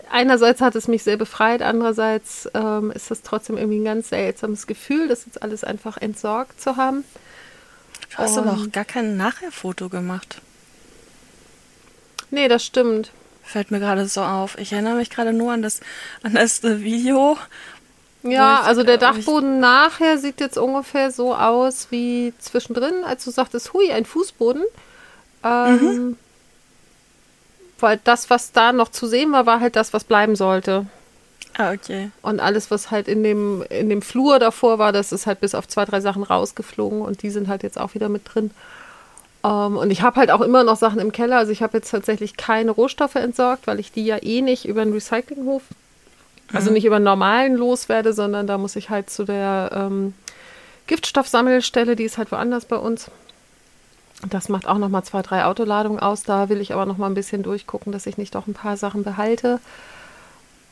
einerseits 0.10 0.62
hat 0.62 0.76
es 0.76 0.88
mich 0.88 1.04
sehr 1.04 1.18
befreit, 1.18 1.62
andererseits 1.62 2.50
ähm, 2.54 2.92
ist 2.92 3.12
das 3.12 3.22
trotzdem 3.22 3.58
irgendwie 3.58 3.80
ein 3.80 3.86
ganz 3.86 4.10
seltsames 4.10 4.68
Gefühl, 4.68 5.08
das 5.08 5.26
jetzt 5.26 5.42
alles 5.42 5.64
einfach 5.64 5.98
entsorgt 5.98 6.60
zu 6.60 6.78
haben. 6.78 7.04
Du 8.12 8.18
hast 8.18 8.38
aber 8.38 8.52
auch 8.54 8.58
Und- 8.64 8.74
gar 8.74 8.86
kein 8.86 9.18
Nachherfoto 9.18 9.90
gemacht. 9.90 10.42
Nee, 12.32 12.48
das 12.48 12.66
stimmt. 12.66 13.12
Fällt 13.44 13.70
mir 13.72 13.80
gerade 13.80 14.08
so 14.08 14.22
auf. 14.22 14.58
Ich 14.58 14.72
erinnere 14.72 14.96
mich 14.96 15.10
gerade 15.10 15.34
nur 15.34 15.52
an 15.52 15.62
das, 15.62 15.82
an 16.24 16.34
das 16.34 16.64
äh, 16.64 16.82
Video. 16.82 17.38
Ja, 18.24 18.62
ich, 18.62 18.68
also 18.68 18.84
der 18.84 18.96
äh, 18.96 19.00
Dachboden 19.00 19.60
nachher 19.60 20.18
sieht 20.18 20.40
jetzt 20.40 20.58
ungefähr 20.58 21.12
so 21.12 21.36
aus 21.36 21.88
wie 21.92 22.34
zwischendrin, 22.40 23.04
als 23.04 23.26
du 23.26 23.32
sagtest, 23.32 23.74
hui, 23.74 23.92
ein 23.92 24.06
Fußboden. 24.06 24.64
Ähm, 25.44 26.18
Weil 27.84 28.00
das, 28.02 28.30
was 28.30 28.54
da 28.54 28.72
noch 28.72 28.88
zu 28.88 29.08
sehen 29.08 29.34
war, 29.34 29.46
war 29.46 29.60
halt 29.60 29.76
das, 29.76 29.92
was 29.92 30.06
bleiben 30.06 30.38
sollte. 30.38 30.86
Ah, 31.58 31.74
okay. 31.74 32.12
Und 32.22 32.40
alles, 32.40 32.72
was 32.72 32.92
halt 32.92 33.10
in 33.10 33.24
dem, 33.24 33.62
in 33.70 33.90
dem 33.90 34.02
Flur 34.02 34.40
davor 34.40 34.80
war, 34.80 34.94
das 34.94 35.12
ist 35.12 35.26
halt 35.26 35.42
bis 35.42 35.54
auf 35.54 35.68
zwei, 35.68 35.84
drei 35.84 36.00
Sachen 36.00 36.24
rausgeflogen 36.24 37.02
und 37.02 37.24
die 37.24 37.30
sind 37.30 37.50
halt 37.50 37.62
jetzt 37.62 37.78
auch 37.78 37.94
wieder 37.94 38.08
mit 38.08 38.22
drin. 38.34 38.52
Ähm, 39.44 39.76
und 39.76 39.92
ich 39.92 40.02
habe 40.02 40.16
halt 40.16 40.32
auch 40.32 40.40
immer 40.40 40.64
noch 40.64 40.78
Sachen 40.78 41.02
im 41.02 41.12
Keller. 41.12 41.38
Also 41.38 41.52
ich 41.52 41.62
habe 41.62 41.78
jetzt 41.78 41.92
tatsächlich 41.92 42.38
keine 42.38 42.72
Rohstoffe 42.72 43.16
entsorgt, 43.16 43.68
weil 43.68 43.82
ich 43.82 43.92
die 43.92 44.06
ja 44.06 44.18
eh 44.24 44.42
nicht 44.42 44.64
über 44.64 44.86
den 44.86 44.94
Recyclinghof, 44.94 45.64
also 46.54 46.72
nicht 46.72 46.86
über 46.86 46.96
einen 46.96 47.06
normalen 47.06 47.56
loswerde, 47.56 48.14
sondern 48.14 48.48
da 48.48 48.58
muss 48.58 48.78
ich 48.78 48.90
halt 48.90 49.10
zu 49.10 49.26
der 49.26 49.72
ähm, 49.74 50.14
Giftstoffsammelstelle, 50.88 51.98
die 51.98 52.06
ist 52.06 52.18
halt 52.18 52.32
woanders 52.32 52.64
bei 52.64 52.78
uns. 52.78 53.12
Das 54.30 54.50
macht 54.50 54.68
auch 54.68 54.78
noch 54.78 54.90
mal 54.90 55.04
zwei, 55.04 55.22
drei 55.22 55.46
Autoladungen 55.46 56.00
aus. 56.00 56.24
Da 56.24 56.50
will 56.50 56.62
ich 56.62 56.74
aber 56.74 56.86
noch 56.86 56.98
mal 56.98 57.08
ein 57.08 57.14
bisschen 57.14 57.44
durchgucken, 57.44 57.92
dass 57.92 58.06
ich 58.06 58.18
nicht 58.18 58.36
doch 58.36 58.48
ein 58.48 58.54
paar 58.54 58.78
Sachen 58.78 59.04
behalte. 59.04 59.60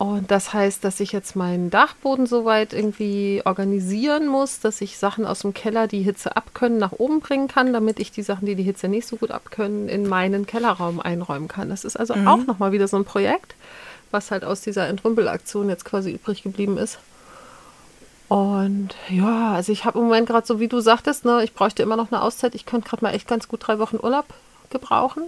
Und 0.01 0.31
das 0.31 0.51
heißt, 0.51 0.84
dass 0.84 1.00
ich 1.00 1.12
jetzt 1.12 1.36
meinen 1.36 1.70
Dachboden 1.70 2.25
soweit 2.25 2.74
irgendwie 2.74 3.43
organisieren 3.46 4.27
muss, 4.27 4.60
dass 4.60 4.81
ich 4.81 4.98
Sachen 4.98 5.27
aus 5.27 5.41
dem 5.41 5.53
Keller, 5.53 5.88
die 5.88 6.01
Hitze 6.01 6.36
abkönnen, 6.36 6.79
nach 6.79 6.93
oben 6.93 7.20
bringen 7.20 7.48
kann, 7.48 7.72
damit 7.72 8.00
ich 8.00 8.12
die 8.12 8.24
Sachen, 8.24 8.48
die 8.48 8.55
die 8.55 8.63
Hitze 8.63 8.88
nicht 8.88 9.05
so 9.05 9.17
gut 9.17 9.29
abkönnen, 9.29 9.88
in 9.89 10.10
meinen 10.10 10.48
Kellerraum 10.48 11.00
einräumen 11.00 11.48
kann. 11.48 11.70
Das 11.70 11.86
ist 11.86 11.98
also 11.98 12.15
mhm. 12.15 12.27
auch 12.27 12.43
nochmal 12.48 12.72
wieder 12.72 12.88
so 12.88 12.98
ein 12.98 13.05
Projekt, 13.05 13.53
was 14.10 14.31
halt 14.31 14.43
aus 14.43 14.62
dieser 14.62 14.88
Entrümpelaktion 14.88 15.70
jetzt 15.70 15.86
quasi 15.86 16.10
übrig 16.10 16.41
geblieben 16.41 16.79
ist. 16.79 16.98
Und 18.31 18.95
ja, 19.09 19.51
also 19.53 19.73
ich 19.73 19.83
habe 19.83 20.00
im 20.00 20.05
Moment 20.05 20.29
gerade 20.29 20.47
so, 20.47 20.61
wie 20.61 20.69
du 20.69 20.79
sagtest, 20.79 21.25
ne, 21.25 21.43
ich 21.43 21.53
bräuchte 21.53 21.83
immer 21.83 21.97
noch 21.97 22.13
eine 22.13 22.21
Auszeit. 22.21 22.55
Ich 22.55 22.65
könnte 22.65 22.88
gerade 22.88 23.03
mal 23.03 23.13
echt 23.13 23.27
ganz 23.27 23.50
gut 23.50 23.67
drei 23.67 23.77
Wochen 23.77 23.97
Urlaub 24.01 24.25
gebrauchen, 24.69 25.23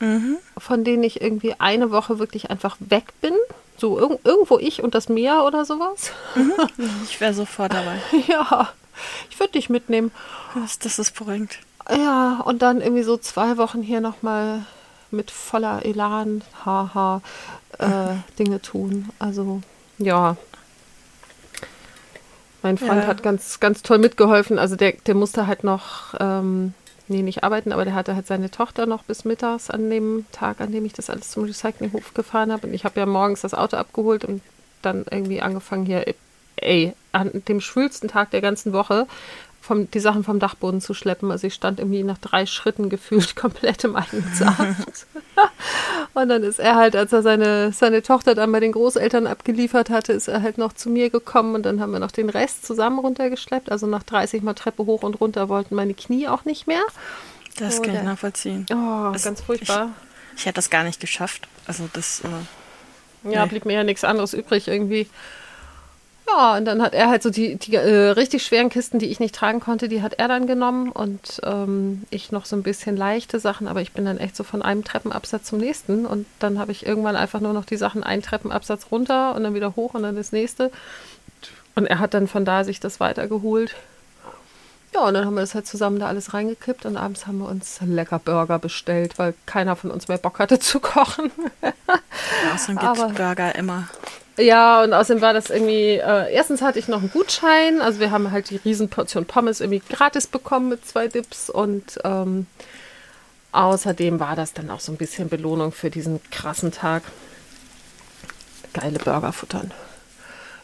mhm. 0.00 0.38
von 0.58 0.82
denen 0.82 1.04
ich 1.04 1.20
irgendwie 1.20 1.54
eine 1.60 1.92
Woche 1.92 2.18
wirklich 2.18 2.50
einfach 2.50 2.76
weg 2.80 3.12
bin 3.20 3.34
so 3.76 3.98
irg 3.98 4.18
irgendwo 4.24 4.58
ich 4.58 4.82
und 4.82 4.94
das 4.94 5.08
Meer 5.08 5.44
oder 5.44 5.64
sowas. 5.64 6.10
Mhm. 6.34 6.52
Ich 7.04 7.20
wäre 7.20 7.34
sofort 7.34 7.72
dabei. 7.72 7.98
ja, 8.26 8.68
ich 9.30 9.38
würde 9.38 9.52
dich 9.52 9.68
mitnehmen. 9.68 10.10
Das, 10.54 10.78
das 10.78 10.98
ist 10.98 11.14
beruhigend. 11.16 11.58
Ja, 11.88 12.40
und 12.44 12.62
dann 12.62 12.80
irgendwie 12.80 13.02
so 13.02 13.16
zwei 13.16 13.58
Wochen 13.58 13.82
hier 13.82 14.00
nochmal 14.00 14.64
mit 15.10 15.30
voller 15.30 15.84
Elan, 15.84 16.42
haha, 16.64 17.20
äh, 17.78 18.14
Dinge 18.38 18.60
tun. 18.60 19.10
Also, 19.18 19.60
ja. 19.98 20.36
Mein 22.64 22.78
Freund 22.78 23.02
ja. 23.02 23.06
hat 23.06 23.22
ganz, 23.22 23.60
ganz 23.60 23.82
toll 23.82 23.98
mitgeholfen. 23.98 24.58
Also 24.58 24.74
der, 24.74 24.92
der 25.06 25.14
musste 25.14 25.46
halt 25.46 25.64
noch 25.64 26.14
ähm, 26.18 26.72
nee, 27.08 27.20
nicht 27.20 27.44
arbeiten, 27.44 27.72
aber 27.72 27.84
der 27.84 27.94
hatte 27.94 28.14
halt 28.14 28.26
seine 28.26 28.50
Tochter 28.50 28.86
noch 28.86 29.02
bis 29.02 29.26
mittags 29.26 29.68
an 29.68 29.90
dem 29.90 30.24
Tag, 30.32 30.62
an 30.62 30.72
dem 30.72 30.86
ich 30.86 30.94
das 30.94 31.10
alles 31.10 31.30
zum 31.30 31.44
Recyclinghof 31.44 32.14
gefahren 32.14 32.50
habe. 32.50 32.66
Und 32.66 32.72
ich 32.72 32.86
habe 32.86 32.98
ja 32.98 33.04
morgens 33.04 33.42
das 33.42 33.52
Auto 33.52 33.76
abgeholt 33.76 34.24
und 34.24 34.40
dann 34.80 35.04
irgendwie 35.10 35.42
angefangen 35.42 35.84
hier, 35.84 36.06
ey, 36.56 36.94
an 37.12 37.30
dem 37.48 37.60
schwülsten 37.60 38.08
Tag 38.08 38.30
der 38.30 38.40
ganzen 38.40 38.72
Woche 38.72 39.06
vom, 39.64 39.90
die 39.90 40.00
Sachen 40.00 40.24
vom 40.24 40.38
Dachboden 40.38 40.82
zu 40.82 40.92
schleppen. 40.92 41.30
Also 41.30 41.46
ich 41.46 41.54
stand 41.54 41.78
irgendwie 41.78 42.02
nach 42.02 42.18
drei 42.18 42.44
Schritten 42.44 42.90
gefühlt 42.90 43.34
komplett 43.36 43.82
im 43.84 43.96
eigenen 43.96 44.30
Saft. 44.34 44.58
und 46.14 46.28
dann 46.28 46.42
ist 46.42 46.58
er 46.58 46.76
halt, 46.76 46.94
als 46.94 47.12
er 47.12 47.22
seine, 47.22 47.72
seine 47.72 48.02
Tochter 48.02 48.34
dann 48.34 48.52
bei 48.52 48.60
den 48.60 48.72
Großeltern 48.72 49.26
abgeliefert 49.26 49.88
hatte, 49.88 50.12
ist 50.12 50.28
er 50.28 50.42
halt 50.42 50.58
noch 50.58 50.74
zu 50.74 50.90
mir 50.90 51.08
gekommen 51.08 51.54
und 51.54 51.62
dann 51.64 51.80
haben 51.80 51.92
wir 51.92 51.98
noch 51.98 52.10
den 52.10 52.28
Rest 52.28 52.66
zusammen 52.66 52.98
runtergeschleppt. 52.98 53.72
Also 53.72 53.86
nach 53.86 54.02
30 54.02 54.42
Mal 54.42 54.54
Treppe 54.54 54.84
hoch 54.84 55.02
und 55.02 55.20
runter 55.20 55.48
wollten 55.48 55.74
meine 55.74 55.94
Knie 55.94 56.28
auch 56.28 56.44
nicht 56.44 56.66
mehr. 56.66 56.82
Das 57.56 57.80
kann 57.80 57.94
ich 57.94 58.02
nachvollziehen. 58.02 58.66
Oh, 58.70 59.12
das, 59.12 59.24
ganz 59.24 59.40
furchtbar. 59.40 59.90
Ich, 60.34 60.40
ich 60.40 60.46
hätte 60.46 60.56
das 60.56 60.68
gar 60.68 60.84
nicht 60.84 61.00
geschafft. 61.00 61.48
Also 61.66 61.88
das. 61.92 62.20
Äh, 62.20 63.30
ja, 63.32 63.44
nee. 63.44 63.48
blieb 63.48 63.64
mir 63.64 63.74
ja 63.74 63.84
nichts 63.84 64.04
anderes 64.04 64.34
übrig 64.34 64.68
irgendwie. 64.68 65.08
Ja, 66.26 66.56
und 66.56 66.64
dann 66.64 66.80
hat 66.80 66.94
er 66.94 67.08
halt 67.08 67.22
so 67.22 67.28
die, 67.28 67.56
die 67.56 67.74
äh, 67.74 68.10
richtig 68.10 68.44
schweren 68.44 68.70
Kisten, 68.70 68.98
die 68.98 69.06
ich 69.06 69.20
nicht 69.20 69.34
tragen 69.34 69.60
konnte, 69.60 69.88
die 69.88 70.00
hat 70.00 70.14
er 70.14 70.26
dann 70.26 70.46
genommen 70.46 70.90
und 70.90 71.40
ähm, 71.44 72.04
ich 72.10 72.32
noch 72.32 72.46
so 72.46 72.56
ein 72.56 72.62
bisschen 72.62 72.96
leichte 72.96 73.38
Sachen, 73.38 73.68
aber 73.68 73.82
ich 73.82 73.92
bin 73.92 74.06
dann 74.06 74.16
echt 74.16 74.34
so 74.34 74.42
von 74.42 74.62
einem 74.62 74.84
Treppenabsatz 74.84 75.44
zum 75.44 75.58
nächsten 75.58 76.06
und 76.06 76.26
dann 76.38 76.58
habe 76.58 76.72
ich 76.72 76.86
irgendwann 76.86 77.16
einfach 77.16 77.40
nur 77.40 77.52
noch 77.52 77.66
die 77.66 77.76
Sachen 77.76 78.02
einen 78.02 78.22
Treppenabsatz 78.22 78.86
runter 78.90 79.34
und 79.34 79.44
dann 79.44 79.54
wieder 79.54 79.76
hoch 79.76 79.92
und 79.94 80.02
dann 80.02 80.16
das 80.16 80.32
nächste. 80.32 80.70
Und 81.74 81.86
er 81.86 81.98
hat 81.98 82.14
dann 82.14 82.26
von 82.26 82.44
da 82.44 82.64
sich 82.64 82.80
das 82.80 83.00
weitergeholt. 83.00 83.74
Ja, 84.94 85.00
und 85.00 85.14
dann 85.14 85.26
haben 85.26 85.34
wir 85.34 85.40
das 85.40 85.56
halt 85.56 85.66
zusammen 85.66 85.98
da 85.98 86.06
alles 86.06 86.34
reingekippt 86.34 86.86
und 86.86 86.96
abends 86.96 87.26
haben 87.26 87.38
wir 87.38 87.48
uns 87.48 87.80
lecker 87.84 88.20
Burger 88.20 88.60
bestellt, 88.60 89.18
weil 89.18 89.34
keiner 89.44 89.74
von 89.74 89.90
uns 89.90 90.06
mehr 90.06 90.18
Bock 90.18 90.38
hatte 90.38 90.60
zu 90.60 90.78
kochen. 90.78 91.32
Ja, 91.62 92.56
so 92.56 92.70
ein 92.70 92.78
Burger 93.16 93.54
immer. 93.56 93.88
Ja, 94.36 94.82
und 94.82 94.92
außerdem 94.92 95.22
war 95.22 95.32
das 95.32 95.50
irgendwie, 95.50 95.96
äh, 95.96 96.32
erstens 96.32 96.60
hatte 96.60 96.78
ich 96.78 96.88
noch 96.88 97.00
einen 97.00 97.10
Gutschein, 97.10 97.80
also 97.80 98.00
wir 98.00 98.10
haben 98.10 98.32
halt 98.32 98.50
die 98.50 98.56
Riesenportion 98.56 99.26
Pommes 99.26 99.60
irgendwie 99.60 99.82
gratis 99.88 100.26
bekommen 100.26 100.68
mit 100.68 100.84
zwei 100.86 101.06
Dips 101.06 101.50
und 101.50 101.98
ähm, 102.02 102.46
außerdem 103.52 104.18
war 104.18 104.34
das 104.34 104.52
dann 104.52 104.70
auch 104.70 104.80
so 104.80 104.90
ein 104.90 104.96
bisschen 104.96 105.28
Belohnung 105.28 105.70
für 105.70 105.90
diesen 105.90 106.20
krassen 106.30 106.72
Tag. 106.72 107.04
Geile 108.72 108.98
Burger 108.98 109.32
futtern. 109.32 109.70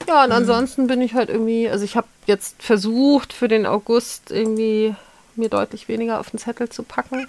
Ja, 0.09 0.25
und 0.25 0.31
mhm. 0.31 0.37
ansonsten 0.37 0.87
bin 0.89 1.01
ich 1.01 1.15
halt 1.15 1.29
irgendwie, 1.29 1.71
also 1.71 1.85
ich 1.85 1.97
habe 1.97 2.09
jetzt 2.27 2.61
versucht 2.61 3.33
für 3.33 3.47
den 3.47 3.67
August 3.67 4.33
irgendwie 4.33 4.97
mir 5.37 5.49
deutlich 5.49 5.87
weniger 5.87 6.19
auf 6.19 6.31
den 6.31 6.39
Zettel 6.39 6.69
zu 6.69 6.83
packen. 6.83 7.27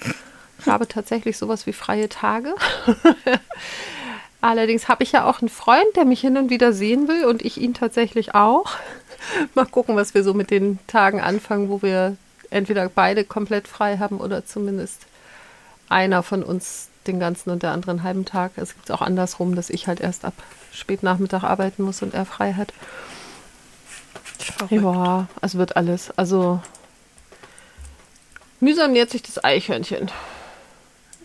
Ich 0.59 0.67
habe 0.67 0.87
tatsächlich 0.87 1.37
sowas 1.37 1.67
wie 1.67 1.73
freie 1.73 2.09
Tage. 2.09 2.55
Allerdings 4.41 4.87
habe 4.87 5.03
ich 5.03 5.11
ja 5.11 5.25
auch 5.25 5.41
einen 5.41 5.49
Freund, 5.49 5.95
der 5.95 6.05
mich 6.05 6.21
hin 6.21 6.35
und 6.35 6.49
wieder 6.49 6.73
sehen 6.73 7.07
will 7.07 7.25
und 7.25 7.43
ich 7.43 7.61
ihn 7.61 7.75
tatsächlich 7.75 8.33
auch. 8.33 8.71
Mal 9.53 9.65
gucken, 9.65 9.95
was 9.95 10.15
wir 10.15 10.23
so 10.23 10.33
mit 10.33 10.49
den 10.49 10.79
Tagen 10.87 11.21
anfangen, 11.21 11.69
wo 11.69 11.83
wir 11.83 12.17
entweder 12.49 12.89
beide 12.89 13.23
komplett 13.23 13.67
frei 13.67 13.97
haben 13.97 14.19
oder 14.19 14.45
zumindest 14.45 15.05
einer 15.89 16.23
von 16.23 16.43
uns 16.43 16.89
den 17.05 17.19
ganzen 17.19 17.51
und 17.51 17.63
der 17.63 17.71
andere 17.71 17.91
einen 17.91 18.03
halben 18.03 18.25
Tag. 18.25 18.53
Es 18.55 18.73
gibt 18.73 18.91
auch 18.91 19.01
andersrum, 19.01 19.55
dass 19.55 19.69
ich 19.69 19.87
halt 19.87 19.99
erst 19.99 20.25
ab 20.25 20.33
spät 20.73 21.03
Nachmittag 21.03 21.43
arbeiten 21.43 21.83
muss 21.83 22.01
und 22.01 22.13
er 22.13 22.25
frei 22.25 22.53
hat. 22.53 22.73
Verrückt. 24.39 24.71
Ja, 24.71 25.27
also 25.39 25.57
wird 25.59 25.75
alles. 25.75 26.11
Also 26.17 26.61
mühsam 28.59 28.91
nähert 28.91 29.11
sich 29.11 29.21
das 29.21 29.43
Eichhörnchen. 29.43 30.09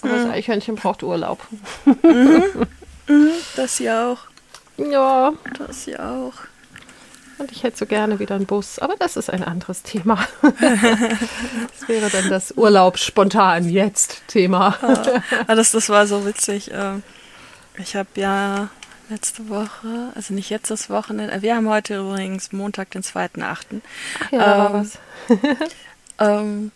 Aber 0.02 0.12
hm. 0.12 0.24
das 0.24 0.32
Eichhörnchen 0.32 0.76
braucht 0.76 1.02
Urlaub. 1.02 1.40
Mhm. 1.84 2.66
Mhm, 3.08 3.32
das 3.56 3.78
ja 3.78 4.12
auch. 4.12 4.18
Ja. 4.78 5.32
Das 5.58 5.86
ja 5.86 5.98
auch. 5.98 6.34
Und 7.38 7.52
ich 7.52 7.62
hätte 7.62 7.76
so 7.76 7.86
gerne 7.86 8.18
wieder 8.18 8.34
einen 8.34 8.46
Bus, 8.46 8.78
aber 8.78 8.96
das 8.96 9.16
ist 9.16 9.28
ein 9.28 9.44
anderes 9.44 9.82
Thema. 9.82 10.26
das 10.42 11.88
wäre 11.88 12.08
dann 12.10 12.30
das 12.30 12.52
Urlaub 12.56 12.98
spontan 12.98 13.68
jetzt 13.68 14.22
Thema. 14.26 14.76
ah, 15.46 15.54
das, 15.54 15.72
das 15.72 15.88
war 15.90 16.06
so 16.06 16.24
witzig. 16.24 16.70
Ähm, 16.72 17.02
ich 17.76 17.94
habe 17.94 18.08
ja 18.14 18.70
letzte 19.10 19.48
Woche, 19.50 20.12
also 20.14 20.32
nicht 20.32 20.48
jetzt 20.48 20.70
das 20.70 20.88
Wochenende, 20.88 21.42
wir 21.42 21.56
haben 21.56 21.68
heute 21.68 21.98
übrigens 21.98 22.52
Montag, 22.52 22.90
den 22.90 23.02
2.8. 23.02 23.80
Ja, 24.30 24.66
ähm, 24.66 24.72
was. 24.72 24.98
ähm, 26.18 26.72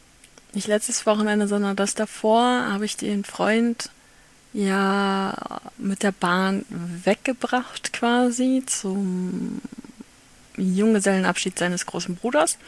nicht 0.52 0.68
letztes 0.68 1.06
Wochenende, 1.06 1.48
sondern 1.48 1.76
das 1.76 1.94
davor 1.94 2.42
habe 2.70 2.84
ich 2.84 2.96
den 2.96 3.24
Freund 3.24 3.90
ja 4.52 5.34
mit 5.78 6.02
der 6.02 6.12
Bahn 6.12 6.64
weggebracht 6.68 7.92
quasi 7.92 8.62
zum 8.66 9.60
Junggesellenabschied 10.56 11.58
seines 11.58 11.86
großen 11.86 12.16
Bruders, 12.16 12.58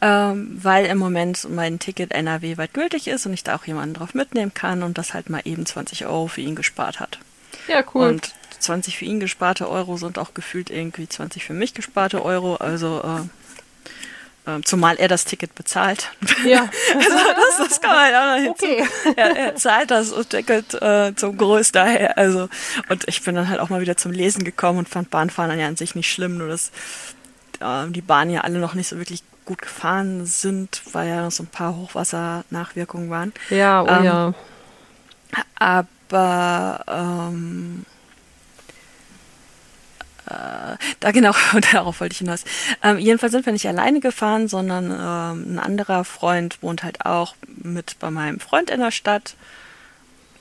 ähm, 0.00 0.58
weil 0.62 0.86
im 0.86 0.98
Moment 0.98 1.48
mein 1.50 1.78
Ticket 1.78 2.12
NRW 2.12 2.56
weit 2.56 2.74
gültig 2.74 3.08
ist 3.08 3.26
und 3.26 3.32
ich 3.32 3.44
da 3.44 3.56
auch 3.56 3.64
jemanden 3.64 3.94
drauf 3.94 4.14
mitnehmen 4.14 4.54
kann 4.54 4.82
und 4.82 4.98
das 4.98 5.14
halt 5.14 5.30
mal 5.30 5.42
eben 5.44 5.66
20 5.66 6.06
Euro 6.06 6.28
für 6.28 6.40
ihn 6.40 6.56
gespart 6.56 7.00
hat. 7.00 7.18
Ja, 7.66 7.84
cool. 7.94 8.08
Und 8.08 8.32
20 8.60 8.98
für 8.98 9.04
ihn 9.04 9.20
gesparte 9.20 9.68
Euro 9.68 9.96
sind 9.96 10.18
auch 10.18 10.34
gefühlt 10.34 10.70
irgendwie 10.70 11.08
20 11.08 11.44
für 11.44 11.52
mich 11.52 11.74
gesparte 11.74 12.24
Euro, 12.24 12.56
also 12.56 13.02
äh, 13.02 13.37
zumal 14.64 14.96
er 14.96 15.08
das 15.08 15.24
Ticket 15.24 15.54
bezahlt. 15.54 16.10
Ja. 16.44 16.68
also 16.94 17.16
das, 17.58 17.68
das 17.68 17.80
kann 17.80 17.90
man 17.90 18.10
ja 18.10 18.40
noch 18.40 18.50
okay. 18.50 18.86
Er, 19.16 19.36
er 19.36 19.56
zahlt 19.56 19.90
das 19.90 20.12
Ticket 20.28 20.74
äh, 20.74 21.14
zum 21.14 21.36
Groß 21.36 21.72
daher. 21.72 22.18
Also, 22.18 22.48
und 22.88 23.06
ich 23.06 23.22
bin 23.22 23.34
dann 23.34 23.48
halt 23.48 23.60
auch 23.60 23.68
mal 23.68 23.80
wieder 23.80 23.96
zum 23.96 24.12
Lesen 24.12 24.44
gekommen 24.44 24.78
und 24.78 24.88
fand 24.88 25.10
Bahnfahren 25.10 25.50
dann 25.50 25.60
ja 25.60 25.66
an 25.66 25.76
sich 25.76 25.94
nicht 25.94 26.10
schlimm, 26.10 26.38
nur 26.38 26.48
dass 26.48 26.70
äh, 27.60 27.88
die 27.88 28.02
Bahnen 28.02 28.30
ja 28.30 28.42
alle 28.42 28.58
noch 28.58 28.74
nicht 28.74 28.88
so 28.88 28.96
wirklich 28.98 29.22
gut 29.44 29.62
gefahren 29.62 30.26
sind, 30.26 30.82
weil 30.92 31.08
ja 31.08 31.22
noch 31.22 31.30
so 31.30 31.42
ein 31.42 31.48
paar 31.48 31.74
Hochwassernachwirkungen 31.74 33.10
waren. 33.10 33.32
Ja, 33.50 33.82
oh 33.82 33.88
ähm, 33.88 34.04
ja. 34.04 34.34
Aber 35.58 36.84
ähm, 36.86 37.86
äh, 40.28 40.76
da 41.00 41.10
genau, 41.12 41.32
darauf 41.72 42.00
wollte 42.00 42.12
ich 42.12 42.18
hinaus. 42.18 42.44
Ähm, 42.82 42.98
jedenfalls 42.98 43.32
sind 43.32 43.46
wir 43.46 43.52
nicht 43.52 43.68
alleine 43.68 44.00
gefahren, 44.00 44.48
sondern 44.48 44.90
ähm, 44.90 45.54
ein 45.54 45.58
anderer 45.58 46.04
Freund 46.04 46.62
wohnt 46.62 46.82
halt 46.82 47.04
auch 47.04 47.34
mit 47.46 47.98
bei 47.98 48.10
meinem 48.10 48.40
Freund 48.40 48.70
in 48.70 48.80
der 48.80 48.90
Stadt. 48.90 49.34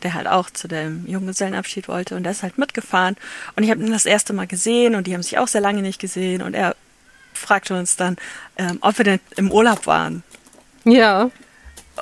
der 0.03 0.13
halt 0.13 0.27
auch 0.27 0.51
zu 0.51 0.67
dem 0.67 1.07
Junggesellenabschied 1.07 1.87
wollte 1.87 2.15
und 2.15 2.23
der 2.23 2.31
ist 2.31 2.43
halt 2.43 2.59
mitgefahren 2.59 3.15
und 3.55 3.63
ich 3.63 3.71
habe 3.71 3.81
ihn 3.81 3.91
das 3.91 4.05
erste 4.05 4.31
Mal 4.31 4.45
gesehen 4.45 4.93
und 4.93 5.07
die 5.07 5.13
haben 5.15 5.23
sich 5.23 5.39
auch 5.39 5.47
sehr 5.47 5.61
lange 5.61 5.81
nicht 5.81 5.99
gesehen 5.99 6.43
und 6.43 6.53
er 6.53 6.75
fragte 7.33 7.75
uns 7.75 7.95
dann, 7.95 8.15
ähm, 8.57 8.77
ob 8.81 8.97
wir 8.97 9.05
denn 9.05 9.19
im 9.37 9.51
Urlaub 9.51 9.87
waren. 9.87 10.23
Ja. 10.83 11.31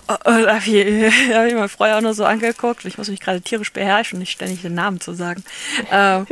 Und 0.08 0.25
da 0.25 0.56
habe 0.56 0.66
ich, 0.66 1.34
hab 1.34 1.46
ich 1.46 1.54
meinen 1.54 1.70
Freund 1.70 1.94
auch 1.94 2.02
nur 2.02 2.14
so 2.14 2.25
angeguckt. 2.25 2.86
Ich 2.86 2.98
muss 2.98 3.10
mich 3.10 3.20
gerade 3.20 3.42
tierisch 3.42 3.72
beherrschen, 3.72 4.20
nicht 4.20 4.32
ständig 4.32 4.62
den 4.62 4.74
Namen 4.74 5.00
zu 5.02 5.14
sagen. 5.14 5.44
ähm, 5.92 6.28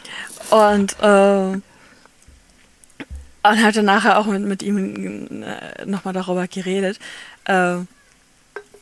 und, 0.50 0.96
äh, 1.00 1.60
und 3.48 3.62
hatte 3.62 3.82
nachher 3.82 4.18
auch 4.18 4.26
mit, 4.26 4.42
mit 4.42 4.62
ihm 4.62 5.42
äh, 5.42 5.84
nochmal 5.86 6.14
darüber 6.14 6.46
geredet. 6.48 6.98
Äh, 7.44 7.78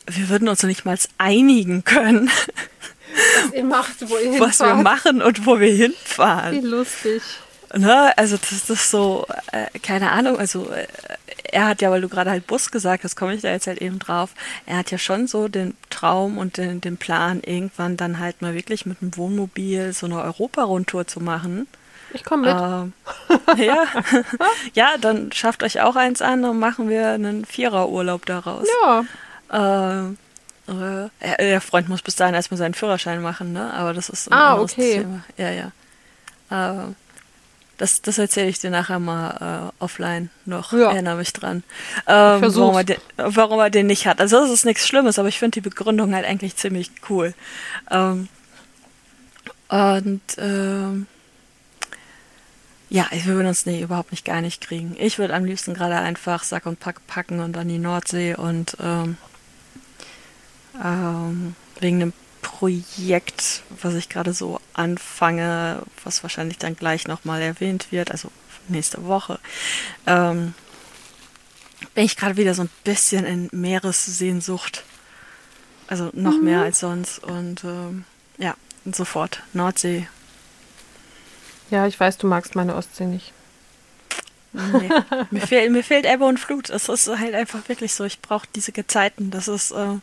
wir 0.07 0.29
würden 0.29 0.47
uns 0.47 0.61
nicht 0.63 0.85
mal 0.85 0.97
einigen 1.17 1.83
können, 1.83 2.29
Was 3.43 3.53
ihr 3.53 3.63
macht, 3.63 4.09
wo 4.09 4.17
ihr 4.17 4.39
was 4.39 4.59
wir 4.59 4.75
machen 4.75 5.21
und 5.21 5.45
wo 5.45 5.59
wir 5.59 5.73
hinfahren. 5.73 6.63
Wie 6.63 6.67
lustig. 6.67 7.21
Ne? 7.77 8.17
Also 8.17 8.37
das, 8.37 8.69
ist 8.69 8.89
so, 8.89 9.25
äh, 9.51 9.79
keine 9.79 10.11
Ahnung, 10.11 10.37
also 10.39 10.69
äh, 10.71 10.87
er 11.51 11.65
hat 11.67 11.81
ja, 11.81 11.91
weil 11.91 12.01
du 12.01 12.07
gerade 12.09 12.29
halt 12.31 12.47
Bus 12.47 12.71
gesagt 12.71 13.03
hast, 13.03 13.15
komme 13.17 13.33
ich 13.35 13.41
da 13.41 13.49
jetzt 13.49 13.67
halt 13.67 13.81
eben 13.81 13.99
drauf, 13.99 14.31
er 14.65 14.77
hat 14.77 14.91
ja 14.91 14.97
schon 14.97 15.27
so 15.27 15.47
den 15.49 15.75
Traum 15.89 16.37
und 16.37 16.57
den, 16.57 16.79
den 16.81 16.97
Plan, 16.97 17.41
irgendwann 17.41 17.97
dann 17.97 18.19
halt 18.19 18.41
mal 18.41 18.53
wirklich 18.53 18.85
mit 18.85 19.01
dem 19.01 19.15
Wohnmobil 19.17 19.91
so 19.93 20.05
eine 20.05 20.21
Europa-Rundtour 20.21 21.05
zu 21.07 21.19
machen. 21.19 21.67
Ich 22.13 22.23
komme 22.23 22.53
mit. 22.53 22.61
Ähm, 22.61 22.93
ja. 23.57 23.83
ja, 24.73 24.89
dann 24.99 25.31
schafft 25.33 25.61
euch 25.63 25.81
auch 25.81 25.97
eins 25.97 26.21
an 26.21 26.45
und 26.45 26.59
machen 26.59 26.87
wir 26.89 27.09
einen 27.09 27.43
Viererurlaub 27.45 28.25
daraus. 28.25 28.67
ja. 28.83 29.03
Ähm, 29.51 30.17
äh, 30.67 31.09
er- 31.19 31.37
der 31.37 31.61
Freund 31.61 31.89
muss 31.89 32.01
bis 32.01 32.15
dahin 32.15 32.33
erstmal 32.35 32.57
seinen 32.57 32.73
Führerschein 32.73 33.21
machen, 33.21 33.51
ne? 33.53 33.73
Aber 33.73 33.93
das 33.93 34.09
ist 34.09 34.27
ein 34.29 34.33
Ah, 34.33 34.53
anderes 34.53 34.71
okay. 34.73 34.93
Thema. 35.01 35.23
Ja, 35.37 35.49
ja. 35.51 35.71
Äh, 36.49 36.87
das, 37.77 38.01
das 38.01 38.17
erzähle 38.17 38.47
ich 38.47 38.59
dir 38.59 38.69
nachher 38.69 38.99
mal 38.99 39.71
äh, 39.79 39.83
offline 39.83 40.29
noch. 40.45 40.71
Ja. 40.73 40.91
Erinnere 40.91 41.17
mich 41.17 41.33
dran. 41.33 41.63
Ähm, 42.07 42.41
warum, 42.41 42.75
er 42.75 42.83
den, 42.83 42.97
warum 43.17 43.59
er 43.59 43.69
den 43.69 43.87
nicht 43.87 44.07
hat. 44.07 44.21
Also 44.21 44.39
das 44.39 44.49
ist 44.49 44.65
nichts 44.65 44.87
Schlimmes, 44.87 45.19
aber 45.19 45.27
ich 45.27 45.39
finde 45.39 45.55
die 45.55 45.61
Begründung 45.61 46.13
halt 46.13 46.25
eigentlich 46.25 46.55
ziemlich 46.55 46.91
cool. 47.09 47.33
Ähm, 47.91 48.29
und 49.67 50.21
ähm, 50.37 51.07
ja, 52.89 53.07
wir 53.11 53.25
würden 53.25 53.47
uns 53.47 53.65
nee, 53.65 53.81
überhaupt 53.81 54.11
nicht 54.11 54.25
gar 54.25 54.41
nicht 54.41 54.61
kriegen. 54.61 54.95
Ich 54.97 55.17
würde 55.17 55.33
am 55.33 55.43
liebsten 55.43 55.73
gerade 55.73 55.97
einfach 55.97 56.43
Sack 56.43 56.65
und 56.65 56.79
Pack 56.79 57.05
packen 57.07 57.39
und 57.39 57.57
an 57.57 57.67
die 57.67 57.79
Nordsee 57.79 58.35
und 58.35 58.77
ähm, 58.79 59.17
ähm, 60.83 61.55
wegen 61.79 61.99
dem 61.99 62.13
Projekt, 62.57 63.63
was 63.81 63.95
ich 63.95 64.07
gerade 64.07 64.33
so 64.33 64.61
anfange, 64.73 65.81
was 66.05 66.23
wahrscheinlich 66.23 66.57
dann 66.57 66.77
gleich 66.77 67.05
nochmal 67.05 67.41
erwähnt 67.41 67.87
wird, 67.91 68.11
also 68.11 68.31
nächste 68.69 69.05
Woche, 69.05 69.39
ähm, 70.07 70.53
bin 71.93 72.05
ich 72.05 72.15
gerade 72.15 72.37
wieder 72.37 72.53
so 72.53 72.61
ein 72.61 72.69
bisschen 72.85 73.25
in 73.25 73.49
Meeressehnsucht. 73.51 74.83
Also 75.87 76.11
noch 76.13 76.39
mehr 76.41 76.61
als 76.61 76.79
sonst. 76.79 77.19
Und 77.19 77.65
ähm, 77.65 78.05
ja, 78.37 78.55
sofort. 78.89 79.43
Nordsee. 79.51 80.07
Ja, 81.69 81.87
ich 81.87 81.99
weiß, 81.99 82.17
du 82.17 82.25
magst 82.25 82.55
meine 82.55 82.75
Ostsee 82.75 83.05
nicht. 83.05 83.33
Nee. 84.53 84.89
mir, 85.29 85.41
fehl, 85.41 85.69
mir 85.69 85.83
fehlt 85.83 86.05
Ebbe 86.05 86.23
und 86.23 86.39
Flut. 86.39 86.69
Es 86.69 86.87
ist 86.87 87.09
halt 87.09 87.35
einfach 87.35 87.67
wirklich 87.67 87.93
so. 87.93 88.05
Ich 88.05 88.21
brauche 88.21 88.47
diese 88.55 88.71
Gezeiten. 88.71 89.29
Das 89.29 89.49
ist, 89.49 89.71
äh, 89.71 89.97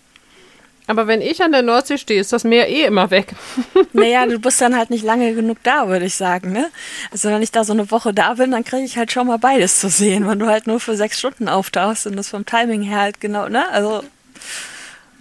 Aber 0.92 1.06
wenn 1.06 1.22
ich 1.22 1.42
an 1.42 1.52
der 1.52 1.62
Nordsee 1.62 1.96
stehe, 1.96 2.20
ist 2.20 2.34
das 2.34 2.44
Meer 2.44 2.68
eh 2.68 2.84
immer 2.84 3.10
weg. 3.10 3.34
naja, 3.94 4.26
du 4.26 4.38
bist 4.38 4.60
dann 4.60 4.76
halt 4.76 4.90
nicht 4.90 5.02
lange 5.02 5.32
genug 5.32 5.56
da, 5.62 5.88
würde 5.88 6.04
ich 6.04 6.16
sagen, 6.16 6.52
ne? 6.52 6.68
Also 7.10 7.30
wenn 7.30 7.40
ich 7.40 7.50
da 7.50 7.64
so 7.64 7.72
eine 7.72 7.90
Woche 7.90 8.12
da 8.12 8.34
bin, 8.34 8.50
dann 8.50 8.62
kriege 8.62 8.84
ich 8.84 8.98
halt 8.98 9.10
schon 9.10 9.26
mal 9.26 9.38
beides 9.38 9.80
zu 9.80 9.88
sehen, 9.88 10.28
wenn 10.28 10.38
du 10.38 10.48
halt 10.48 10.66
nur 10.66 10.80
für 10.80 10.94
sechs 10.94 11.18
Stunden 11.18 11.48
auftauchst 11.48 12.06
und 12.06 12.14
das 12.14 12.28
vom 12.28 12.44
Timing 12.44 12.82
her 12.82 13.00
halt 13.00 13.22
genau, 13.22 13.48
ne? 13.48 13.66
Also, 13.70 14.04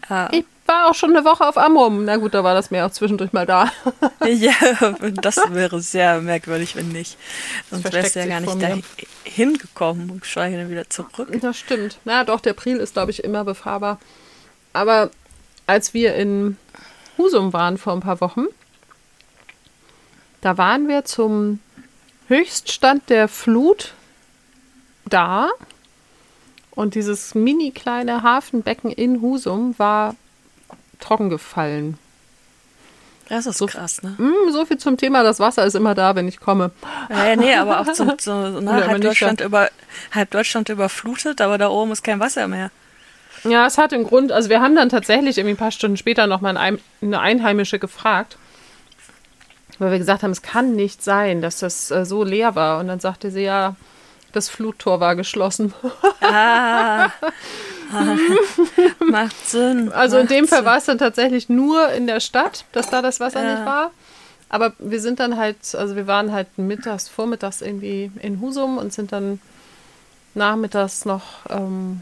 ja. 0.09 0.27
Ich 0.33 0.43
war 0.65 0.89
auch 0.89 0.93
schon 0.93 1.15
eine 1.15 1.23
Woche 1.23 1.47
auf 1.47 1.57
Amrum. 1.57 2.03
Na 2.03 2.17
gut, 2.17 2.33
da 2.33 2.43
war 2.43 2.53
das 2.53 2.69
Meer 2.69 2.85
auch 2.85 2.91
zwischendurch 2.91 3.31
mal 3.31 3.45
da. 3.45 3.71
Ja, 4.27 4.51
das 5.21 5.37
wäre 5.51 5.79
sehr 5.79 6.19
merkwürdig, 6.19 6.75
wenn 6.75 6.89
nicht. 6.89 7.17
Sonst 7.69 7.93
wärst 7.93 8.17
du 8.17 8.19
ja 8.19 8.25
gar 8.25 8.41
nicht 8.41 8.61
da 8.61 8.77
hingekommen 9.23 10.09
und 10.09 10.21
geschweige 10.21 10.57
denn 10.57 10.69
wieder 10.69 10.89
zurück. 10.89 11.29
Das 11.39 11.57
stimmt. 11.57 11.97
Na 12.03 12.25
doch, 12.25 12.41
der 12.41 12.51
Priel 12.51 12.75
ist, 12.77 12.93
glaube 12.93 13.11
ich, 13.11 13.23
immer 13.23 13.45
befahrbar. 13.45 13.99
Aber 14.73 15.09
als 15.67 15.93
wir 15.93 16.15
in 16.15 16.57
Husum 17.17 17.53
waren 17.53 17.77
vor 17.77 17.93
ein 17.93 17.99
paar 18.01 18.21
Wochen, 18.21 18.45
da 20.41 20.57
waren 20.57 20.87
wir 20.87 21.05
zum 21.05 21.59
Höchststand 22.27 23.09
der 23.09 23.27
Flut 23.27 23.93
da. 25.05 25.49
Und 26.71 26.95
dieses 26.95 27.35
mini 27.35 27.71
kleine 27.71 28.23
Hafenbecken 28.23 28.91
in 28.91 29.21
Husum 29.21 29.77
war 29.77 30.15
trocken 30.99 31.29
gefallen. 31.29 31.97
Das 33.27 33.45
ist 33.45 33.59
so 33.59 33.65
krass, 33.65 34.03
ne? 34.03 34.17
Hm, 34.17 34.51
so 34.51 34.65
viel 34.65 34.77
zum 34.77 34.97
Thema, 34.97 35.23
das 35.23 35.39
Wasser 35.39 35.65
ist 35.65 35.75
immer 35.75 35.95
da, 35.95 36.15
wenn 36.15 36.27
ich 36.27 36.39
komme. 36.39 36.71
Ja, 37.09 37.27
ja, 37.27 37.35
nee, 37.37 37.55
aber 37.55 37.79
auch 37.79 37.93
zum, 37.93 38.09
Oder 38.27 38.61
ne, 38.61 38.87
halb, 38.87 39.01
Deutschland 39.01 39.39
über, 39.39 39.69
halb 40.11 40.31
Deutschland 40.31 40.67
überflutet, 40.67 41.39
aber 41.39 41.57
da 41.57 41.69
oben 41.69 41.91
ist 41.91 42.03
kein 42.03 42.19
Wasser 42.19 42.49
mehr. 42.49 42.71
Ja, 43.43 43.65
es 43.65 43.77
hat 43.77 43.93
einen 43.93 44.03
Grund. 44.03 44.31
Also 44.31 44.49
wir 44.49 44.61
haben 44.61 44.75
dann 44.75 44.89
tatsächlich 44.89 45.37
irgendwie 45.37 45.55
ein 45.55 45.57
paar 45.57 45.71
Stunden 45.71 45.97
später 45.97 46.27
nochmal 46.27 46.57
ein, 46.57 46.79
eine 47.01 47.19
Einheimische 47.19 47.79
gefragt, 47.79 48.37
weil 49.79 49.91
wir 49.91 49.97
gesagt 49.97 50.21
haben, 50.23 50.31
es 50.31 50.41
kann 50.41 50.75
nicht 50.75 51.03
sein, 51.03 51.41
dass 51.41 51.59
das 51.59 51.89
äh, 51.91 52.05
so 52.05 52.23
leer 52.23 52.55
war. 52.55 52.79
Und 52.79 52.87
dann 52.87 52.99
sagte 52.99 53.31
sie, 53.31 53.41
ja, 53.41 53.75
das 54.31 54.47
Fluttor 54.49 54.99
war 54.99 55.15
geschlossen. 55.15 55.73
Ah, 56.21 57.09
macht 59.09 59.47
Sinn. 59.47 59.91
Also 59.91 60.17
in 60.17 60.23
macht 60.23 60.31
dem 60.31 60.47
Fall 60.47 60.59
Sinn. 60.59 60.65
war 60.65 60.77
es 60.77 60.85
dann 60.85 60.97
tatsächlich 60.97 61.49
nur 61.49 61.89
in 61.89 62.07
der 62.07 62.19
Stadt, 62.19 62.65
dass 62.71 62.89
da 62.89 63.01
das 63.01 63.19
Wasser 63.19 63.43
Ja. 63.43 63.53
nicht 63.55 63.65
war. 63.65 63.91
Aber 64.49 64.73
wir 64.79 64.99
sind 64.99 65.19
dann 65.19 65.37
halt, 65.37 65.57
also 65.75 65.95
wir 65.95 66.07
waren 66.07 66.31
halt 66.31 66.57
mittags, 66.57 67.07
vormittags 67.07 67.61
irgendwie 67.61 68.11
in 68.21 68.39
Husum 68.41 68.77
und 68.77 68.93
sind 68.93 69.11
dann 69.13 69.39
nachmittags 70.33 71.05
noch, 71.05 71.23
ähm, 71.49 72.01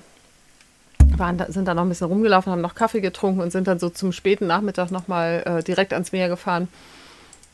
waren 1.19 1.37
da, 1.37 1.51
sind 1.51 1.67
dann 1.67 1.75
noch 1.75 1.83
ein 1.83 1.89
bisschen 1.89 2.07
rumgelaufen, 2.07 2.51
haben 2.51 2.61
noch 2.61 2.75
Kaffee 2.75 3.01
getrunken 3.01 3.41
und 3.41 3.51
sind 3.51 3.67
dann 3.67 3.79
so 3.79 3.89
zum 3.89 4.11
späten 4.11 4.47
Nachmittag 4.47 4.91
nochmal 4.91 5.43
äh, 5.45 5.63
direkt 5.63 5.93
ans 5.93 6.11
Meer 6.11 6.29
gefahren. 6.29 6.67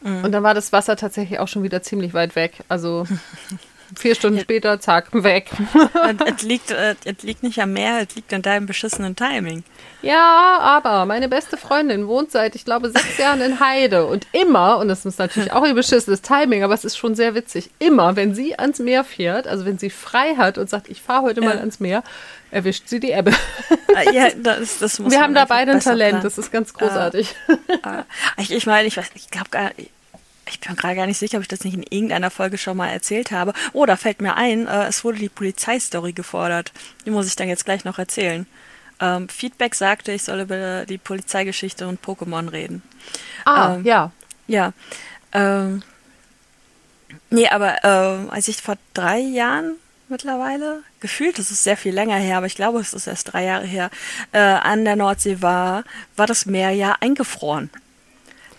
Und 0.01 0.31
dann 0.33 0.43
war 0.43 0.53
das 0.53 0.71
Wasser 0.71 0.95
tatsächlich 0.97 1.39
auch 1.39 1.47
schon 1.47 1.63
wieder 1.63 1.81
ziemlich 1.81 2.13
weit 2.13 2.35
weg. 2.35 2.63
Also 2.69 3.07
vier 3.97 4.15
Stunden 4.15 4.39
später, 4.39 4.79
zack, 4.79 5.07
weg. 5.11 5.49
Es, 6.25 6.35
es, 6.37 6.41
liegt, 6.43 6.71
äh, 6.71 6.95
es 7.05 7.23
liegt 7.23 7.43
nicht 7.43 7.59
am 7.61 7.73
Meer, 7.73 8.05
es 8.07 8.15
liegt 8.15 8.33
an 8.33 8.41
deinem 8.41 8.65
beschissenen 8.65 9.15
Timing. 9.15 9.63
Ja, 10.01 10.59
aber 10.59 11.05
meine 11.05 11.27
beste 11.29 11.57
Freundin 11.57 12.07
wohnt 12.07 12.31
seit, 12.31 12.55
ich 12.55 12.63
glaube, 12.65 12.89
sechs 12.89 13.17
Jahren 13.17 13.41
in 13.41 13.59
Heide. 13.59 14.05
Und 14.05 14.27
immer, 14.33 14.77
und 14.77 14.87
das 14.87 15.05
ist 15.05 15.17
natürlich 15.19 15.51
auch 15.51 15.65
ihr 15.65 15.73
beschissenes 15.73 16.21
Timing, 16.21 16.63
aber 16.63 16.73
es 16.73 16.85
ist 16.85 16.97
schon 16.97 17.15
sehr 17.15 17.33
witzig, 17.35 17.69
immer, 17.79 18.15
wenn 18.15 18.35
sie 18.35 18.57
ans 18.57 18.79
Meer 18.79 19.03
fährt, 19.03 19.47
also 19.47 19.65
wenn 19.65 19.77
sie 19.79 19.89
frei 19.89 20.35
hat 20.37 20.57
und 20.57 20.69
sagt, 20.69 20.89
ich 20.89 21.01
fahre 21.01 21.23
heute 21.23 21.41
mal 21.41 21.55
Ja. 21.55 21.59
ans 21.61 21.79
Meer, 21.79 22.03
erwischt 22.51 22.83
sie 22.87 22.99
die 22.99 23.11
Ebbe. 23.11 23.31
Äh, 23.95 24.13
ja, 24.13 24.27
das, 24.35 24.79
das 24.79 24.99
muss 24.99 25.11
Wir 25.11 25.21
haben 25.21 25.33
da 25.33 25.45
beide 25.45 25.71
ein 25.71 25.79
Talent, 25.79 26.09
planen. 26.11 26.23
das 26.23 26.37
ist 26.37 26.51
ganz 26.51 26.73
großartig. 26.73 27.33
Ah, 27.83 28.03
Ich, 28.37 28.51
ich 28.51 28.65
meine, 28.67 28.87
ich 28.87 28.97
weiß, 28.97 29.09
ich 29.15 29.29
glaube 29.31 29.49
gar 29.49 29.71
ich 30.47 30.59
bin 30.59 30.75
gerade 30.75 30.95
gar 30.95 31.05
nicht 31.07 31.17
sicher, 31.17 31.37
ob 31.37 31.41
ich 31.41 31.47
das 31.47 31.63
nicht 31.63 31.73
in 31.73 31.83
irgendeiner 31.83 32.29
Folge 32.31 32.57
schon 32.57 32.77
mal 32.77 32.89
erzählt 32.89 33.31
habe. 33.31 33.53
Oh, 33.73 33.85
da 33.85 33.95
fällt 33.95 34.21
mir 34.21 34.35
ein, 34.35 34.67
äh, 34.67 34.87
es 34.87 35.03
wurde 35.03 35.17
die 35.17 35.29
Polizeistory 35.29 36.13
gefordert. 36.13 36.71
Die 37.05 37.09
muss 37.11 37.27
ich 37.27 37.35
dann 37.35 37.47
jetzt 37.47 37.65
gleich 37.65 37.83
noch 37.85 37.97
erzählen. 37.99 38.45
Ähm, 38.99 39.27
Feedback 39.27 39.75
sagte, 39.75 40.11
ich 40.11 40.23
soll 40.23 40.41
über 40.41 40.85
die 40.85 40.97
Polizeigeschichte 40.97 41.87
und 41.87 42.01
Pokémon 42.01 42.51
reden. 42.51 42.81
Ah, 43.45 43.75
Ähm, 43.75 43.83
ja. 43.85 44.11
Ja. 44.47 44.73
Ähm, 45.33 45.83
nee, 47.29 47.47
aber 47.49 47.83
ähm, 47.83 48.29
als 48.29 48.47
ich 48.47 48.61
vor 48.61 48.77
drei 48.93 49.19
Jahren 49.19 49.75
mittlerweile, 50.07 50.83
gefühlt, 50.99 51.39
das 51.39 51.51
ist 51.51 51.63
sehr 51.63 51.77
viel 51.77 51.93
länger 51.93 52.17
her, 52.17 52.37
aber 52.37 52.45
ich 52.45 52.55
glaube, 52.55 52.79
es 52.79 52.93
ist 52.93 53.07
erst 53.07 53.33
drei 53.33 53.43
Jahre 53.45 53.65
her, 53.65 53.89
äh, 54.31 54.39
an 54.39 54.85
der 54.85 54.95
Nordsee 54.95 55.41
war, 55.41 55.83
war 56.15 56.27
das 56.27 56.45
Meer 56.45 56.71
ja 56.71 56.95
eingefroren. 56.99 57.69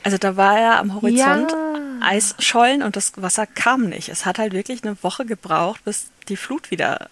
Also 0.07 0.19
da 0.19 0.37
war 0.37 0.61
ja 0.61 0.79
am 0.79 0.95
Horizont 0.95 1.51
Ja. 1.51 1.81
Eisschollen 2.01 2.83
und 2.83 2.95
das 2.95 3.13
Wasser 3.17 3.47
kam 3.47 3.89
nicht. 3.89 4.09
Es 4.09 4.25
hat 4.25 4.39
halt 4.39 4.53
wirklich 4.53 4.85
eine 4.85 4.97
Woche 5.03 5.25
gebraucht, 5.27 5.85
bis 5.85 6.07
die 6.29 6.37
Flut 6.37 6.71
wieder 6.71 7.09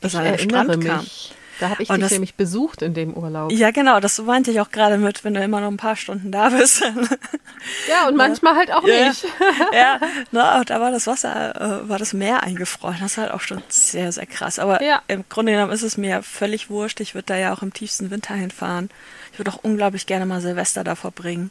bis 0.00 0.12
Ich 0.12 0.18
an 0.18 0.24
den 0.24 0.38
Strand 0.38 0.84
kam. 0.86 1.00
mich. 1.00 1.34
Da 1.58 1.70
habe 1.70 1.82
ich 1.82 1.88
Und 1.88 1.96
dich 1.96 2.04
das- 2.04 2.12
nämlich 2.12 2.34
besucht 2.34 2.82
in 2.82 2.92
dem 2.92 3.14
Urlaub. 3.14 3.50
Ja, 3.50 3.70
genau, 3.70 3.98
das 3.98 4.18
meinte 4.18 4.50
ich 4.50 4.60
auch 4.60 4.70
gerade 4.70 4.98
mit, 4.98 5.24
wenn 5.24 5.32
du 5.34 5.42
immer 5.42 5.60
noch 5.62 5.68
ein 5.68 5.78
paar 5.78 5.96
Stunden 5.96 6.30
da 6.30 6.50
bist. 6.50 6.82
Ja, 7.88 8.06
und 8.06 8.16
manchmal 8.16 8.54
halt 8.54 8.70
auch 8.72 8.86
Ja. 8.86 9.08
nicht. 9.08 9.24
ja, 9.72 9.98
na, 10.30 10.62
da 10.64 10.80
war 10.80 10.92
das 10.92 11.08
Wasser, 11.08 11.56
äh, 11.84 11.88
war 11.88 11.98
das 11.98 12.12
Meer 12.12 12.44
eingefroren. 12.44 12.98
Das 13.00 13.12
ist 13.12 13.18
halt 13.18 13.32
auch 13.32 13.40
schon 13.40 13.60
sehr, 13.68 14.12
sehr 14.12 14.26
krass. 14.26 14.60
Aber 14.60 14.82
Ja. 14.84 15.02
im 15.08 15.24
Grunde 15.28 15.50
genommen 15.52 15.72
ist 15.72 15.82
es 15.82 15.96
mir 15.96 16.22
völlig 16.22 16.70
wurscht. 16.70 17.00
Ich 17.00 17.14
würde 17.16 17.26
da 17.26 17.36
ja 17.36 17.52
auch 17.52 17.62
im 17.62 17.72
tiefsten 17.72 18.10
Winter 18.12 18.34
hinfahren. 18.34 18.88
Ich 19.32 19.38
würde 19.40 19.50
auch 19.50 19.58
unglaublich 19.64 20.06
gerne 20.06 20.26
mal 20.26 20.40
Silvester 20.40 20.84
da 20.84 20.94
verbringen. 20.94 21.50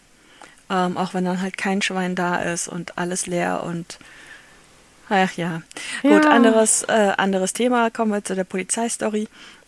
Ähm, 0.69 0.97
auch 0.97 1.13
wenn 1.13 1.25
dann 1.25 1.41
halt 1.41 1.57
kein 1.57 1.81
Schwein 1.81 2.15
da 2.15 2.37
ist 2.37 2.67
und 2.67 2.97
alles 2.97 3.27
leer 3.27 3.63
und 3.63 3.99
ach 5.09 5.33
ja. 5.33 5.61
Gut, 6.01 6.25
Ja. 6.25 6.31
anderes, 6.31 6.83
äh, 6.83 7.13
anderes 7.17 7.53
Thema. 7.53 7.91
Kommen 7.91 8.11
wir 8.11 8.23
zu 8.23 8.33
der 8.35 8.45
Polizeistory. 8.45 9.27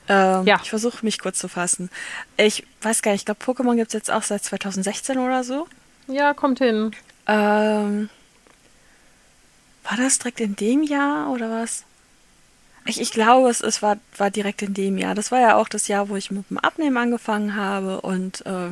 Ähm, 0.09 0.45
Ja. 0.45 0.59
Ich 0.63 0.69
versuche 0.69 1.05
mich 1.05 1.19
kurz 1.19 1.37
zu 1.37 1.47
fassen. 1.49 1.89
Ich 2.37 2.65
weiß 2.81 3.01
gar 3.03 3.11
nicht, 3.11 3.21
ich 3.21 3.25
glaube, 3.25 3.43
Pokémon 3.43 3.75
gibt 3.75 3.89
es 3.89 3.93
jetzt 3.93 4.09
auch 4.11 4.23
seit 4.23 4.43
2016 4.43 5.19
oder 5.19 5.43
so. 5.43 5.67
Ja, 6.07 6.33
kommt 6.33 6.59
hin. 6.59 6.91
Ähm, 7.27 8.09
war 9.83 9.97
das 9.97 10.17
direkt 10.19 10.39
in 10.39 10.55
dem 10.55 10.81
Jahr 10.81 11.29
oder 11.29 11.51
was? 11.51 11.83
Ich, 12.87 13.01
ich 13.01 13.11
glaube, 13.11 13.49
es, 13.49 13.59
es 13.61 13.81
war, 13.81 13.97
war 14.17 14.31
direkt 14.31 14.61
in 14.61 14.73
dem 14.73 14.97
Jahr. 14.97 15.13
Das 15.13 15.31
war 15.31 15.39
ja 15.41 15.55
auch 15.57 15.67
das 15.67 15.87
Jahr, 15.89 16.07
wo 16.09 16.15
ich 16.15 16.31
mit 16.31 16.49
dem 16.49 16.57
Abnehmen 16.57 16.97
angefangen 16.97 17.55
habe 17.55 18.01
und 18.01 18.45
äh, 18.45 18.69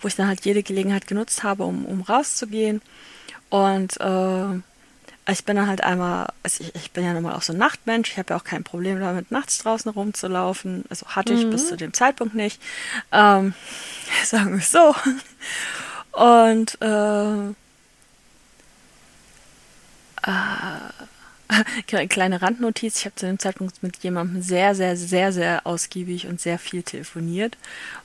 wo 0.00 0.08
ich 0.08 0.16
dann 0.16 0.28
halt 0.28 0.44
jede 0.46 0.62
Gelegenheit 0.62 1.06
genutzt 1.06 1.42
habe, 1.42 1.64
um, 1.64 1.84
um 1.84 2.00
rauszugehen. 2.00 2.80
Und 3.50 4.00
äh, 4.00 4.60
ich 5.30 5.44
bin 5.44 5.56
dann 5.56 5.68
halt 5.68 5.84
einmal, 5.84 6.28
also 6.42 6.64
ich, 6.64 6.74
ich 6.74 6.90
bin 6.92 7.04
ja 7.04 7.12
normal 7.12 7.34
auch 7.34 7.42
so 7.42 7.52
ein 7.52 7.58
Nachtmensch, 7.58 8.10
ich 8.12 8.18
habe 8.18 8.32
ja 8.32 8.38
auch 8.40 8.44
kein 8.44 8.64
Problem 8.64 8.98
damit, 9.00 9.30
nachts 9.30 9.58
draußen 9.58 9.90
rumzulaufen. 9.90 10.84
Also 10.88 11.06
hatte 11.08 11.34
ich 11.34 11.50
bis 11.50 11.68
zu 11.68 11.76
dem 11.76 11.92
Zeitpunkt 11.92 12.34
nicht. 12.34 12.60
Ähm, 13.12 13.54
sagen 14.24 14.52
wir 14.52 14.58
es 14.58 14.72
so. 14.72 14.94
Und 16.12 16.80
äh, 16.80 17.54
Kle- 20.22 20.92
Kleine 21.86 22.42
Randnotiz, 22.42 22.98
ich 22.98 23.04
habe 23.04 23.16
zu 23.16 23.26
dem 23.26 23.38
Zeitpunkt 23.38 23.82
mit 23.82 23.96
jemandem 23.98 24.42
sehr, 24.42 24.74
sehr, 24.74 24.96
sehr, 24.96 25.32
sehr 25.32 25.66
ausgiebig 25.66 26.26
und 26.26 26.40
sehr 26.40 26.58
viel 26.58 26.82
telefoniert. 26.82 27.56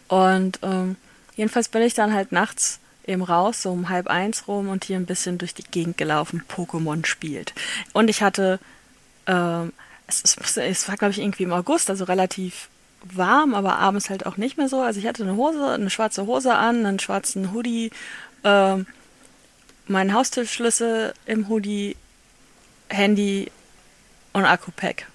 Und 0.07 0.59
ähm, 0.63 0.95
jedenfalls 1.35 1.69
bin 1.69 1.81
ich 1.81 1.93
dann 1.93 2.13
halt 2.13 2.31
nachts 2.31 2.79
eben 3.05 3.21
raus, 3.21 3.61
so 3.61 3.71
um 3.71 3.89
halb 3.89 4.07
eins 4.07 4.47
rum 4.47 4.69
und 4.69 4.85
hier 4.85 4.97
ein 4.97 5.05
bisschen 5.05 5.37
durch 5.37 5.53
die 5.53 5.63
Gegend 5.63 5.97
gelaufen, 5.97 6.43
Pokémon 6.49 7.05
spielt. 7.05 7.53
Und 7.93 8.09
ich 8.09 8.21
hatte, 8.21 8.59
ähm, 9.27 9.73
es, 10.07 10.23
es, 10.57 10.87
war 10.87 10.97
glaube 10.97 11.11
ich 11.11 11.19
irgendwie 11.19 11.43
im 11.43 11.53
August, 11.53 11.89
also 11.89 12.05
relativ 12.05 12.69
warm, 13.03 13.53
aber 13.53 13.77
abends 13.77 14.09
halt 14.09 14.25
auch 14.25 14.37
nicht 14.37 14.57
mehr 14.57 14.69
so. 14.69 14.81
Also 14.81 14.99
ich 14.99 15.05
hatte 15.05 15.23
eine 15.23 15.35
Hose, 15.35 15.67
eine 15.67 15.91
schwarze 15.91 16.25
Hose 16.25 16.55
an, 16.55 16.85
einen 16.85 16.99
schwarzen 16.99 17.53
Hoodie, 17.53 17.91
ähm, 18.43 18.87
meinen 19.87 20.13
Haustürschlüssel 20.13 21.13
im 21.27 21.47
Hoodie, 21.47 21.95
Handy 22.89 23.51
und 24.33 24.45
Akku-Pack. 24.45 25.07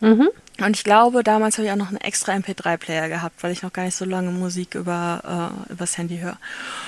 Mhm. 0.00 0.28
Und 0.60 0.76
ich 0.76 0.84
glaube, 0.84 1.22
damals 1.24 1.56
habe 1.56 1.66
ich 1.66 1.72
auch 1.72 1.76
noch 1.76 1.88
einen 1.88 2.00
extra 2.00 2.32
MP3-Player 2.32 3.08
gehabt, 3.08 3.42
weil 3.42 3.52
ich 3.52 3.62
noch 3.62 3.72
gar 3.72 3.84
nicht 3.84 3.96
so 3.96 4.04
lange 4.04 4.30
Musik 4.30 4.74
über 4.74 5.62
äh, 5.68 5.72
übers 5.72 5.96
Handy 5.96 6.18
höre. 6.18 6.36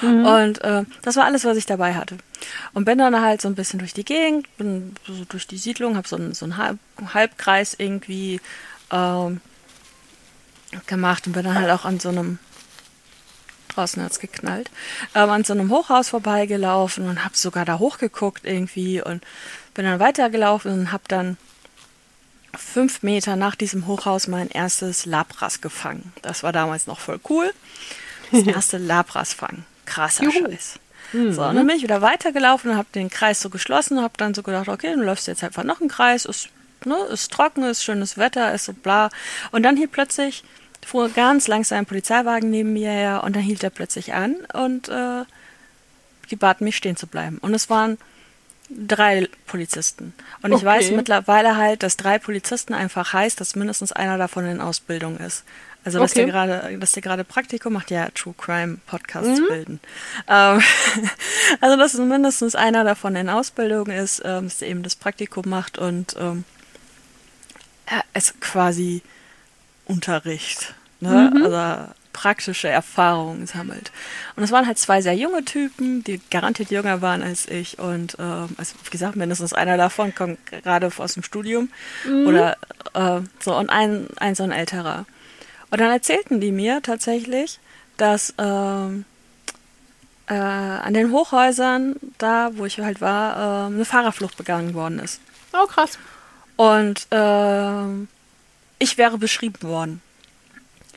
Und 0.03 0.63
äh, 0.63 0.85
das 1.03 1.17
war 1.17 1.25
alles, 1.25 1.45
was 1.45 1.57
ich 1.57 1.65
dabei 1.65 1.95
hatte. 1.95 2.19
Und 2.75 2.85
bin 2.85 2.99
dann 2.99 3.19
halt 3.19 3.41
so 3.41 3.49
ein 3.49 3.55
bisschen 3.55 3.79
durch 3.79 3.95
die 3.95 4.05
Gegend, 4.05 4.55
bin 4.59 4.95
so 5.07 5.25
durch 5.25 5.47
die 5.47 5.57
Siedlung, 5.57 5.97
habe 5.97 6.07
so 6.07 6.17
einen, 6.17 6.35
so 6.35 6.45
einen 6.45 6.59
Halb 6.59 6.79
Halbkreis 7.15 7.75
irgendwie 7.79 8.41
ähm, 8.91 9.41
gemacht 10.87 11.27
und 11.27 11.33
bin 11.33 11.45
dann 11.45 11.55
halt 11.55 11.71
auch 11.71 11.85
an 11.85 11.99
so 11.99 12.11
einem 12.11 12.39
draußen 13.75 14.03
hat's 14.03 14.21
geknallt, 14.21 14.71
ähm, 15.15 15.31
an 15.31 15.45
so 15.45 15.55
einem 15.55 15.71
Hochhaus 15.71 16.11
vorbeigelaufen 16.11 17.09
und 17.09 17.25
habe 17.25 17.37
sogar 17.37 17.65
da 17.65 17.79
hochgeguckt 17.79 18.45
irgendwie 18.45 19.01
und 19.01 19.25
bin 19.75 19.85
dann 19.85 20.01
weitergelaufen 20.01 20.73
und 20.73 20.93
habe 20.93 21.05
dann 21.09 21.37
fünf 22.57 23.03
Meter 23.03 23.37
nach 23.37 23.55
diesem 23.55 23.87
Hochhaus 23.87 24.29
mein 24.29 24.49
erstes 24.49 25.07
Labras 25.07 25.61
gefangen. 25.61 26.13
Das 26.23 26.43
war 26.43 26.53
damals 26.53 26.87
noch 26.87 27.01
voll 27.01 27.21
cool. 27.31 27.53
Das 28.31 28.43
erste 28.47 28.79
Labras 28.79 29.33
fangen. 29.33 29.65
Krasser 29.87 30.25
Juhu. 30.25 30.51
Scheiß. 30.51 30.79
So, 31.13 31.43
und 31.45 31.57
dann 31.57 31.67
bin 31.67 31.77
ich 31.77 31.83
wieder 31.83 32.01
weitergelaufen 32.01 32.71
und 32.71 32.77
habe 32.79 32.89
den 32.95 33.11
Kreis 33.11 33.41
so 33.41 33.51
geschlossen 33.51 33.99
und 33.99 34.05
habe 34.05 34.15
dann 34.17 34.33
so 34.33 34.43
gedacht, 34.43 34.69
okay, 34.69 34.95
du 34.95 35.03
läufst 35.03 35.27
jetzt 35.27 35.45
einfach 35.45 35.63
noch 35.63 35.81
einen 35.81 35.91
Kreis, 35.91 36.25
ist, 36.25 36.49
ne, 36.87 36.97
ist 37.13 37.31
trocken, 37.31 37.65
ist 37.65 37.85
schönes 37.85 38.17
Wetter, 38.17 38.55
ist 38.55 38.65
so 38.65 38.73
bla. 38.73 39.11
Und 39.51 39.63
dann 39.63 39.77
hielt 39.77 39.93
plötzlich, 39.93 40.43
fuhr 40.85 41.11
ganz 41.11 41.49
langsam 41.49 41.79
ein 41.79 41.87
Polizeiwagen 41.87 42.49
neben 42.49 42.73
mir 42.73 42.91
her 42.91 43.25
und 43.25 43.37
dann 43.37 43.43
hielt 43.43 43.63
er 43.63 43.69
plötzlich 43.69 44.15
an 44.15 44.37
und 44.55 44.89
äh, 44.89 45.25
die 46.31 46.37
baten 46.37 46.65
mich 46.65 46.77
stehen 46.77 46.97
zu 46.97 47.07
bleiben. 47.07 47.37
Und 47.39 47.53
es 47.53 47.69
waren 47.69 47.99
drei 48.77 49.29
Polizisten. 49.47 50.15
Und 50.43 50.53
ich 50.53 50.59
Okay. 50.59 50.67
weiß 50.67 50.91
mittlerweile 50.93 51.57
halt, 51.57 51.83
dass 51.83 51.97
drei 51.97 52.19
Polizisten 52.19 52.75
einfach 52.75 53.13
heißt, 53.13 53.41
dass 53.41 53.55
mindestens 53.57 53.93
einer 53.93 54.19
davon 54.19 54.45
in 54.47 54.61
Ausbildung 54.61 55.19
ist. 55.19 55.45
Also 55.85 55.99
dass 55.99 56.13
Okay. 56.13 56.25
der 56.25 56.33
gerade, 56.33 56.79
dass 56.79 56.93
der 56.93 57.03
gerade 57.03 57.25
Praktikum 57.25 57.73
macht, 57.73 57.91
ja 57.91 58.09
True 58.15 58.35
Crime 58.39 58.79
Podcasts 58.87 59.41
bilden. 59.49 59.81
Ähm, 60.29 60.63
also 61.61 61.77
dass 61.77 61.95
mindestens 61.95 62.55
einer 62.55 62.85
davon 62.85 63.17
in 63.17 63.29
Ausbildung 63.29 63.87
ist, 63.89 64.23
ähm, 64.25 64.45
dass 64.45 64.63
er 64.63 64.69
eben 64.69 64.83
das 64.85 64.95
Praktikum 64.95 65.49
macht 65.49 65.79
und 65.79 66.15
ähm, 66.19 66.45
ist 68.15 68.41
quasi 68.41 69.03
Unterricht, 69.87 70.75
ne? 71.01 71.33
Also 71.43 71.93
praktische 72.13 72.69
Erfahrungen 72.69 73.47
sammelt. 73.47 73.93
Und 74.37 74.43
es 74.43 74.51
waren 74.51 74.67
halt 74.67 74.79
zwei 74.79 75.01
sehr 75.01 75.15
junge 75.15 75.45
Typen, 75.45 76.05
die 76.05 76.21
garantiert 76.31 76.71
jünger 76.71 77.03
waren 77.03 77.23
als 77.23 77.47
ich. 77.47 77.79
Und 77.79 78.17
ähm, 78.19 78.51
also 78.57 78.75
wie 78.85 78.91
gesagt, 78.91 79.17
mindestens 79.17 79.53
einer 79.53 79.77
davon 79.77 80.15
kommt 80.15 80.39
gerade 80.47 80.91
aus 80.97 81.15
dem 81.15 81.23
Studium. 81.23 81.71
Oder 82.27 82.57
äh, 82.95 83.21
so, 83.41 83.57
und 83.57 83.71
ein, 83.71 84.09
ein 84.17 84.35
so 84.35 84.43
ein 84.43 84.53
älterer. 84.53 85.07
Und 85.71 85.81
dann 85.81 85.91
erzählten 85.91 86.41
die 86.41 86.53
mir 86.53 86.83
tatsächlich, 86.83 87.59
dass 87.97 88.35
ähm, 88.39 89.05
äh, 90.27 90.35
an 90.35 90.95
den 90.95 91.13
Hochhäusern, 91.13 91.97
da 92.19 92.51
wo 92.55 92.67
ich 92.67 92.79
halt 92.79 93.01
war, 93.01 93.69
ähm, 93.69 93.77
eine 93.77 93.85
Fahrerflucht 93.85 94.37
begangen 94.37 94.75
worden 94.75 94.99
ist. 94.99 95.21
Oh, 95.53 95.67
krass. 95.67 95.99
Und 96.57 97.07
ähm, 97.11 98.09
ich 98.79 98.99
wäre 98.99 99.19
beschrieben 99.19 99.63
worden. 99.63 100.03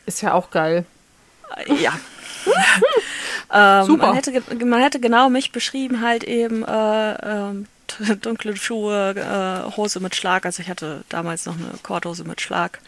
Ist 0.06 0.22
ja 0.22 0.34
auch 0.34 0.52
geil. 0.52 0.86
Ja. 1.68 1.94
ähm, 3.82 3.86
Super. 3.86 4.08
Man 4.08 4.16
hätte, 4.16 4.66
man 4.66 4.82
hätte 4.82 5.00
genau 5.00 5.30
mich 5.30 5.52
beschrieben, 5.52 6.02
halt 6.02 6.24
eben 6.24 6.64
äh, 6.64 7.14
ähm, 7.14 7.68
dunkle 8.22 8.56
Schuhe, 8.56 9.16
äh, 9.16 9.76
Hose 9.78 10.00
mit 10.00 10.16
Schlag. 10.16 10.46
Also 10.46 10.62
ich 10.62 10.70
hatte 10.70 11.04
damals 11.10 11.46
noch 11.46 11.56
eine 11.56 11.72
Korthose 11.82 12.24
mit 12.24 12.42
Schlag. 12.42 12.80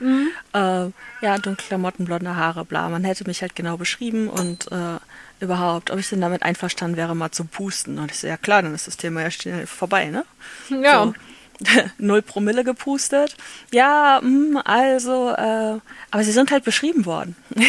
Äh, 0.54 0.90
ja, 1.22 1.38
dunkle 1.38 1.68
Klamotten, 1.68 2.06
blonde 2.06 2.36
Haare, 2.36 2.66
bla. 2.66 2.90
Man 2.90 3.04
hätte 3.04 3.26
mich 3.26 3.42
halt 3.42 3.56
genau 3.56 3.78
beschrieben 3.78 4.28
und 4.30 4.72
äh, 4.72 4.98
überhaupt, 5.40 5.92
ob 5.92 6.00
ich 6.00 6.10
denn 6.10 6.22
damit 6.22 6.44
einverstanden 6.44 6.98
wäre, 6.98 7.16
mal 7.16 7.32
zu 7.32 7.46
pusten. 7.46 8.00
Und 8.00 8.12
ich 8.12 8.20
so, 8.20 8.28
ja 8.28 8.38
klar, 8.38 8.64
dann 8.64 8.74
ist 8.74 8.88
das 8.88 8.98
Thema 8.98 9.22
ja 9.22 9.32
schnell 9.32 9.68
vorbei, 9.68 10.06
ne? 10.06 10.26
Ja. 10.70 11.06
So. 11.06 11.14
Null 11.98 12.22
Promille 12.22 12.64
gepustet. 12.64 13.36
Ja, 13.72 14.20
mm, 14.22 14.58
also, 14.64 15.30
äh, 15.32 15.80
aber 16.12 16.24
sie 16.24 16.32
sind 16.32 16.52
halt 16.52 16.64
beschrieben 16.64 17.06
worden. 17.06 17.36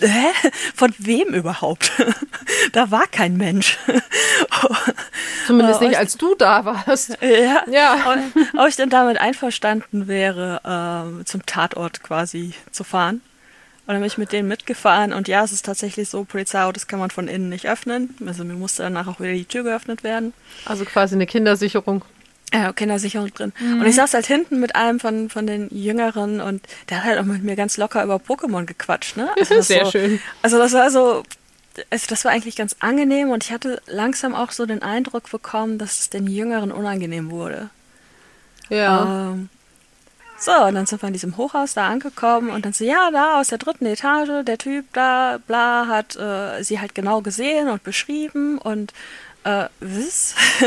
Äh, 0.00 0.08
hä? 0.08 0.50
Von 0.74 0.92
wem 0.98 1.28
überhaupt? 1.28 1.90
da 2.72 2.90
war 2.90 3.06
kein 3.10 3.36
Mensch. 3.36 3.78
Zumindest 5.46 5.80
Äh, 5.80 5.84
nicht, 5.84 5.94
euch- 5.94 5.98
als 5.98 6.16
du 6.16 6.34
da 6.34 6.64
warst. 6.64 7.16
ja. 7.20 7.62
Ja. 7.70 8.12
Und, 8.12 8.58
ob 8.58 8.68
ich 8.68 8.76
denn 8.76 8.90
damit 8.90 9.18
einverstanden 9.20 10.06
wäre, 10.08 10.60
ähm, 10.64 11.26
zum 11.26 11.44
Tatort 11.46 12.02
quasi 12.02 12.54
zu 12.70 12.84
fahren. 12.84 13.20
Und 13.86 13.92
dann 13.94 13.98
bin 13.98 14.06
ich 14.06 14.16
mit 14.18 14.32
denen 14.32 14.48
mitgefahren 14.48 15.12
und 15.12 15.28
ja, 15.28 15.44
es 15.44 15.52
ist 15.52 15.66
tatsächlich 15.66 16.08
so, 16.08 16.24
Polizeiautos 16.24 16.86
kann 16.86 16.98
man 16.98 17.10
von 17.10 17.28
innen 17.28 17.50
nicht 17.50 17.68
öffnen. 17.68 18.16
Also 18.26 18.42
mir 18.44 18.54
musste 18.54 18.82
danach 18.82 19.06
auch 19.08 19.20
wieder 19.20 19.32
die 19.34 19.44
Tür 19.44 19.62
geöffnet 19.62 20.02
werden. 20.02 20.32
Also 20.64 20.84
quasi 20.86 21.14
eine 21.14 21.26
Kindersicherung. 21.26 22.02
Ja, 22.52 22.72
Kindersicherung 22.72 23.32
drin. 23.34 23.52
Mhm. 23.58 23.80
Und 23.80 23.86
ich 23.86 23.96
saß 23.96 24.14
halt 24.14 24.26
hinten 24.26 24.60
mit 24.60 24.76
einem 24.76 25.00
von, 25.00 25.28
von 25.28 25.46
den 25.46 25.68
Jüngeren 25.70 26.40
und 26.40 26.62
der 26.88 26.98
hat 26.98 27.04
halt 27.04 27.18
auch 27.18 27.24
mit 27.24 27.42
mir 27.42 27.56
ganz 27.56 27.76
locker 27.76 28.04
über 28.04 28.16
Pokémon 28.16 28.64
gequatscht, 28.64 29.16
ne? 29.16 29.28
das 29.48 29.68
Sehr 29.68 29.86
so, 29.86 29.90
schön. 29.90 30.20
Also 30.42 30.58
das 30.58 30.72
war 30.72 30.90
so, 30.90 31.24
also 31.90 32.06
das 32.08 32.24
war 32.24 32.32
eigentlich 32.32 32.56
ganz 32.56 32.76
angenehm 32.80 33.30
und 33.30 33.44
ich 33.44 33.52
hatte 33.52 33.82
langsam 33.86 34.34
auch 34.34 34.52
so 34.52 34.66
den 34.66 34.82
Eindruck 34.82 35.30
bekommen, 35.30 35.78
dass 35.78 36.00
es 36.00 36.10
den 36.10 36.26
Jüngeren 36.26 36.70
unangenehm 36.70 37.30
wurde. 37.30 37.70
Ja. 38.68 39.30
Ähm, 39.32 39.48
so, 40.38 40.52
und 40.52 40.74
dann 40.74 40.86
sind 40.86 41.02
wir 41.02 41.06
in 41.06 41.12
diesem 41.12 41.36
Hochhaus 41.36 41.74
da 41.74 41.88
angekommen 41.88 42.50
und 42.50 42.66
dann 42.66 42.72
so, 42.72 42.84
ja, 42.84 43.10
da 43.10 43.40
aus 43.40 43.48
der 43.48 43.58
dritten 43.58 43.86
Etage, 43.86 44.44
der 44.44 44.58
Typ 44.58 44.84
da, 44.92 45.38
bla, 45.46 45.86
hat 45.86 46.16
äh, 46.16 46.62
sie 46.62 46.80
halt 46.80 46.94
genau 46.94 47.20
gesehen 47.20 47.68
und 47.68 47.82
beschrieben 47.82 48.58
und 48.58 48.92
äh, 49.44 49.68
was? 49.80 50.34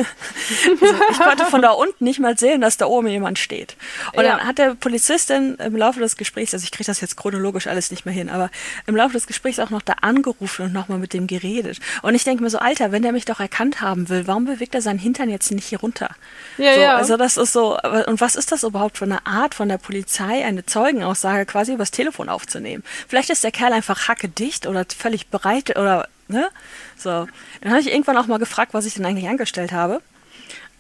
also 0.82 0.96
ich 1.12 1.20
konnte 1.20 1.46
von 1.46 1.62
da 1.62 1.72
unten 1.72 2.04
nicht 2.04 2.20
mal 2.20 2.38
sehen, 2.38 2.62
dass 2.62 2.78
da 2.78 2.86
oben 2.86 3.08
jemand 3.08 3.40
steht. 3.40 3.76
Und 4.14 4.24
ja. 4.24 4.38
dann 4.38 4.48
hat 4.48 4.60
der 4.60 4.76
Polizistin 4.76 5.56
im 5.56 5.76
Laufe 5.76 6.00
des 6.00 6.16
Gesprächs, 6.16 6.54
also 6.54 6.64
ich 6.64 6.72
kriege 6.72 6.86
das 6.86 7.02
jetzt 7.02 7.18
chronologisch 7.18 7.68
alles 7.68 7.92
nicht 7.92 8.06
mehr 8.06 8.14
hin, 8.14 8.30
aber 8.30 8.50
im 8.86 8.96
Laufe 8.96 9.14
des 9.14 9.28
Gesprächs 9.28 9.60
auch 9.60 9.72
noch 9.72 9.82
da 9.82 9.94
angerufen 10.02 10.66
und 10.66 10.74
nochmal 10.74 11.00
mit 11.00 11.14
dem 11.14 11.28
geredet. 11.28 11.80
Und 12.04 12.14
ich 12.14 12.24
denke 12.24 12.44
mir 12.44 12.50
so, 12.50 12.60
Alter, 12.60 12.92
wenn 12.92 13.02
der 13.02 13.12
mich 13.12 13.26
doch 13.26 13.40
erkannt 13.40 13.82
haben 13.82 14.10
will, 14.10 14.28
warum 14.28 14.46
bewegt 14.46 14.76
er 14.76 14.82
seinen 14.82 15.00
Hintern 15.00 15.30
jetzt 15.30 15.52
nicht 15.52 15.68
hier 15.68 15.80
runter? 15.80 16.10
Ja, 16.58 16.74
so, 16.74 16.80
ja. 16.80 16.96
Also 16.96 17.18
das 17.18 17.38
ist 17.38 17.54
so, 17.54 17.80
und 18.06 18.22
was 18.22 18.36
ist 18.36 18.52
das 18.52 18.64
überhaupt 18.64 18.98
für 19.00 19.06
eine 19.06 19.26
Art 19.26 19.56
von 19.56 19.70
der 19.70 19.78
Polizei, 19.78 20.46
eine 20.46 20.66
Zeugenaussage 20.66 21.46
quasi 21.46 21.74
übers 21.74 21.92
Telefon 21.92 22.30
aufzunehmen? 22.30 22.84
Vielleicht 23.08 23.32
ist 23.32 23.44
der 23.44 23.52
Kerl 23.52 23.74
einfach 23.74 24.08
hacke 24.08 24.30
dicht 24.30 24.68
oder 24.68 24.86
völlig 24.96 25.28
bereit 25.28 25.78
oder 25.78 26.08
ne? 26.28 26.50
So. 26.98 27.28
Dann 27.62 27.72
habe 27.72 27.82
ich 27.82 27.92
irgendwann 27.92 28.18
auch 28.18 28.28
mal 28.28 28.40
gefragt, 28.40 28.74
was 28.74 28.86
ich 28.86 28.96
denn 28.96 29.06
eigentlich 29.06 29.30
angestellt 29.30 29.72
habe. 29.72 30.02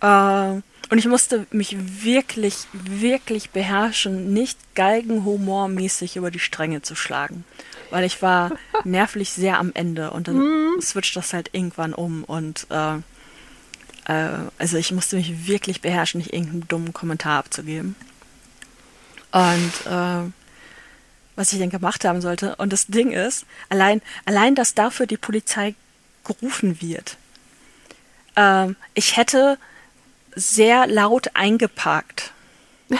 Äh, 0.01 0.61
und 0.89 0.99
ich 0.99 1.07
musste 1.07 1.45
mich 1.51 1.75
wirklich, 2.03 2.67
wirklich 2.71 3.49
beherrschen, 3.49 4.31
nicht 4.31 4.57
galgenhumormäßig 4.75 6.15
über 6.15 6.31
die 6.31 6.39
Stränge 6.39 6.81
zu 6.81 6.95
schlagen. 6.95 7.43
Weil 7.89 8.05
ich 8.05 8.21
war 8.21 8.51
nervlich 8.83 9.31
sehr 9.31 9.59
am 9.59 9.71
Ende 9.73 10.11
und 10.11 10.27
dann 10.27 10.37
mm. 10.37 10.81
switcht 10.81 11.15
das 11.15 11.33
halt 11.33 11.49
irgendwann 11.51 11.93
um 11.93 12.23
und 12.23 12.67
äh, 12.69 12.97
äh, 14.07 14.29
also 14.57 14.77
ich 14.77 14.91
musste 14.91 15.17
mich 15.17 15.47
wirklich 15.47 15.81
beherrschen, 15.81 16.19
nicht 16.19 16.33
irgendeinen 16.33 16.67
dummen 16.67 16.93
Kommentar 16.93 17.39
abzugeben. 17.39 17.95
Und 19.31 19.73
äh, 19.85 20.31
was 21.37 21.53
ich 21.53 21.59
denn 21.59 21.69
gemacht 21.69 22.03
haben 22.03 22.19
sollte. 22.19 22.55
Und 22.57 22.73
das 22.73 22.87
Ding 22.87 23.11
ist, 23.11 23.45
allein, 23.69 24.01
allein, 24.25 24.55
dass 24.55 24.73
dafür 24.73 25.05
die 25.05 25.17
Polizei 25.17 25.75
gerufen 26.25 26.81
wird. 26.81 27.15
Ähm, 28.35 28.75
ich 28.93 29.15
hätte 29.15 29.57
sehr 30.35 30.87
laut 30.87 31.29
eingeparkt 31.35 32.31
und 32.89 32.99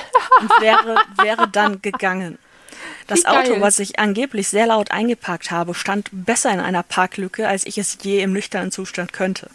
wäre, 0.59 0.97
wäre 1.21 1.47
dann 1.49 1.81
gegangen. 1.81 2.37
Das 3.07 3.25
Auto, 3.25 3.59
was 3.61 3.79
ich 3.79 3.99
angeblich 3.99 4.49
sehr 4.49 4.67
laut 4.67 4.91
eingeparkt 4.91 5.49
habe, 5.49 5.73
stand 5.73 6.09
besser 6.11 6.51
in 6.51 6.59
einer 6.59 6.83
Parklücke, 6.83 7.47
als 7.47 7.65
ich 7.65 7.77
es 7.77 7.97
je 8.01 8.21
im 8.21 8.33
nüchternen 8.33 8.71
Zustand 8.71 9.13
könnte. 9.13 9.49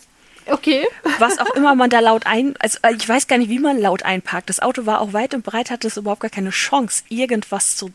Okay. 0.47 0.88
Was 1.18 1.38
auch 1.38 1.55
immer 1.55 1.75
man 1.75 1.90
da 1.90 2.01
laut 2.01 2.27
ein, 2.27 2.55
also 2.59 2.79
äh, 2.83 2.95
ich 2.95 3.09
weiß 3.09 3.29
gar 3.29 3.38
nicht, 3.38 3.49
wie 3.49 3.61
man 3.61 3.79
laut 3.79 4.03
einparkt. 4.05 4.49
Das 4.49 4.61
Auto 4.61 4.87
war 4.87 5.01
auch 5.01 5.12
weit 5.12 5.35
und 5.35 5.45
breit, 5.45 5.71
hatte 5.71 5.87
es 5.87 5.97
überhaupt 5.97 6.23
gar 6.23 6.31
keine 6.31 6.51
Chance, 6.51 7.05
irgendwas 7.09 7.77
zu 7.77 7.92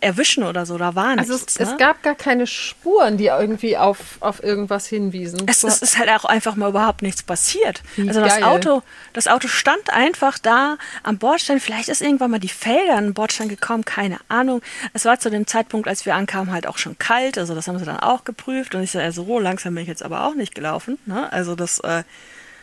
erwischen 0.00 0.44
oder 0.44 0.66
so. 0.66 0.78
Da 0.78 0.94
war 0.94 1.16
nichts. 1.16 1.30
Also 1.30 1.44
es, 1.44 1.58
ne? 1.58 1.66
es 1.66 1.76
gab 1.78 2.02
gar 2.02 2.14
keine 2.14 2.46
Spuren, 2.46 3.16
die 3.16 3.26
irgendwie 3.26 3.76
auf, 3.76 3.98
auf 4.20 4.42
irgendwas 4.42 4.86
hinwiesen. 4.86 5.46
Es, 5.46 5.62
es 5.62 5.82
ist 5.82 5.98
halt 5.98 6.10
auch 6.10 6.24
einfach 6.24 6.56
mal 6.56 6.70
überhaupt 6.70 7.02
nichts 7.02 7.22
passiert. 7.22 7.82
Wie 7.96 8.08
also 8.08 8.20
das 8.20 8.42
Auto, 8.42 8.82
das 9.12 9.28
Auto 9.28 9.48
stand 9.48 9.92
einfach 9.92 10.38
da 10.38 10.76
am 11.02 11.18
Bordstein. 11.18 11.60
Vielleicht 11.60 11.88
ist 11.88 12.02
irgendwann 12.02 12.30
mal 12.30 12.40
die 12.40 12.48
Felge 12.48 12.92
an 12.94 13.04
den 13.04 13.14
Bordstein 13.14 13.48
gekommen, 13.48 13.84
keine 13.84 14.18
Ahnung. 14.28 14.62
Es 14.92 15.04
war 15.04 15.18
zu 15.18 15.30
dem 15.30 15.46
Zeitpunkt, 15.46 15.88
als 15.88 16.06
wir 16.06 16.14
ankamen, 16.14 16.52
halt 16.52 16.66
auch 16.66 16.78
schon 16.78 16.98
kalt. 16.98 17.38
Also 17.38 17.54
das 17.54 17.68
haben 17.68 17.78
sie 17.78 17.84
dann 17.84 18.00
auch 18.00 18.24
geprüft. 18.24 18.74
Und 18.74 18.82
ich 18.82 18.90
so, 18.90 18.98
also 18.98 19.24
so 19.24 19.38
langsam 19.38 19.74
bin 19.74 19.82
ich 19.82 19.88
jetzt 19.88 20.02
aber 20.02 20.24
auch 20.24 20.34
nicht 20.34 20.54
gelaufen. 20.54 20.98
Ne? 21.06 21.32
Also 21.32 21.54
das, 21.54 21.80
äh, 21.80 22.02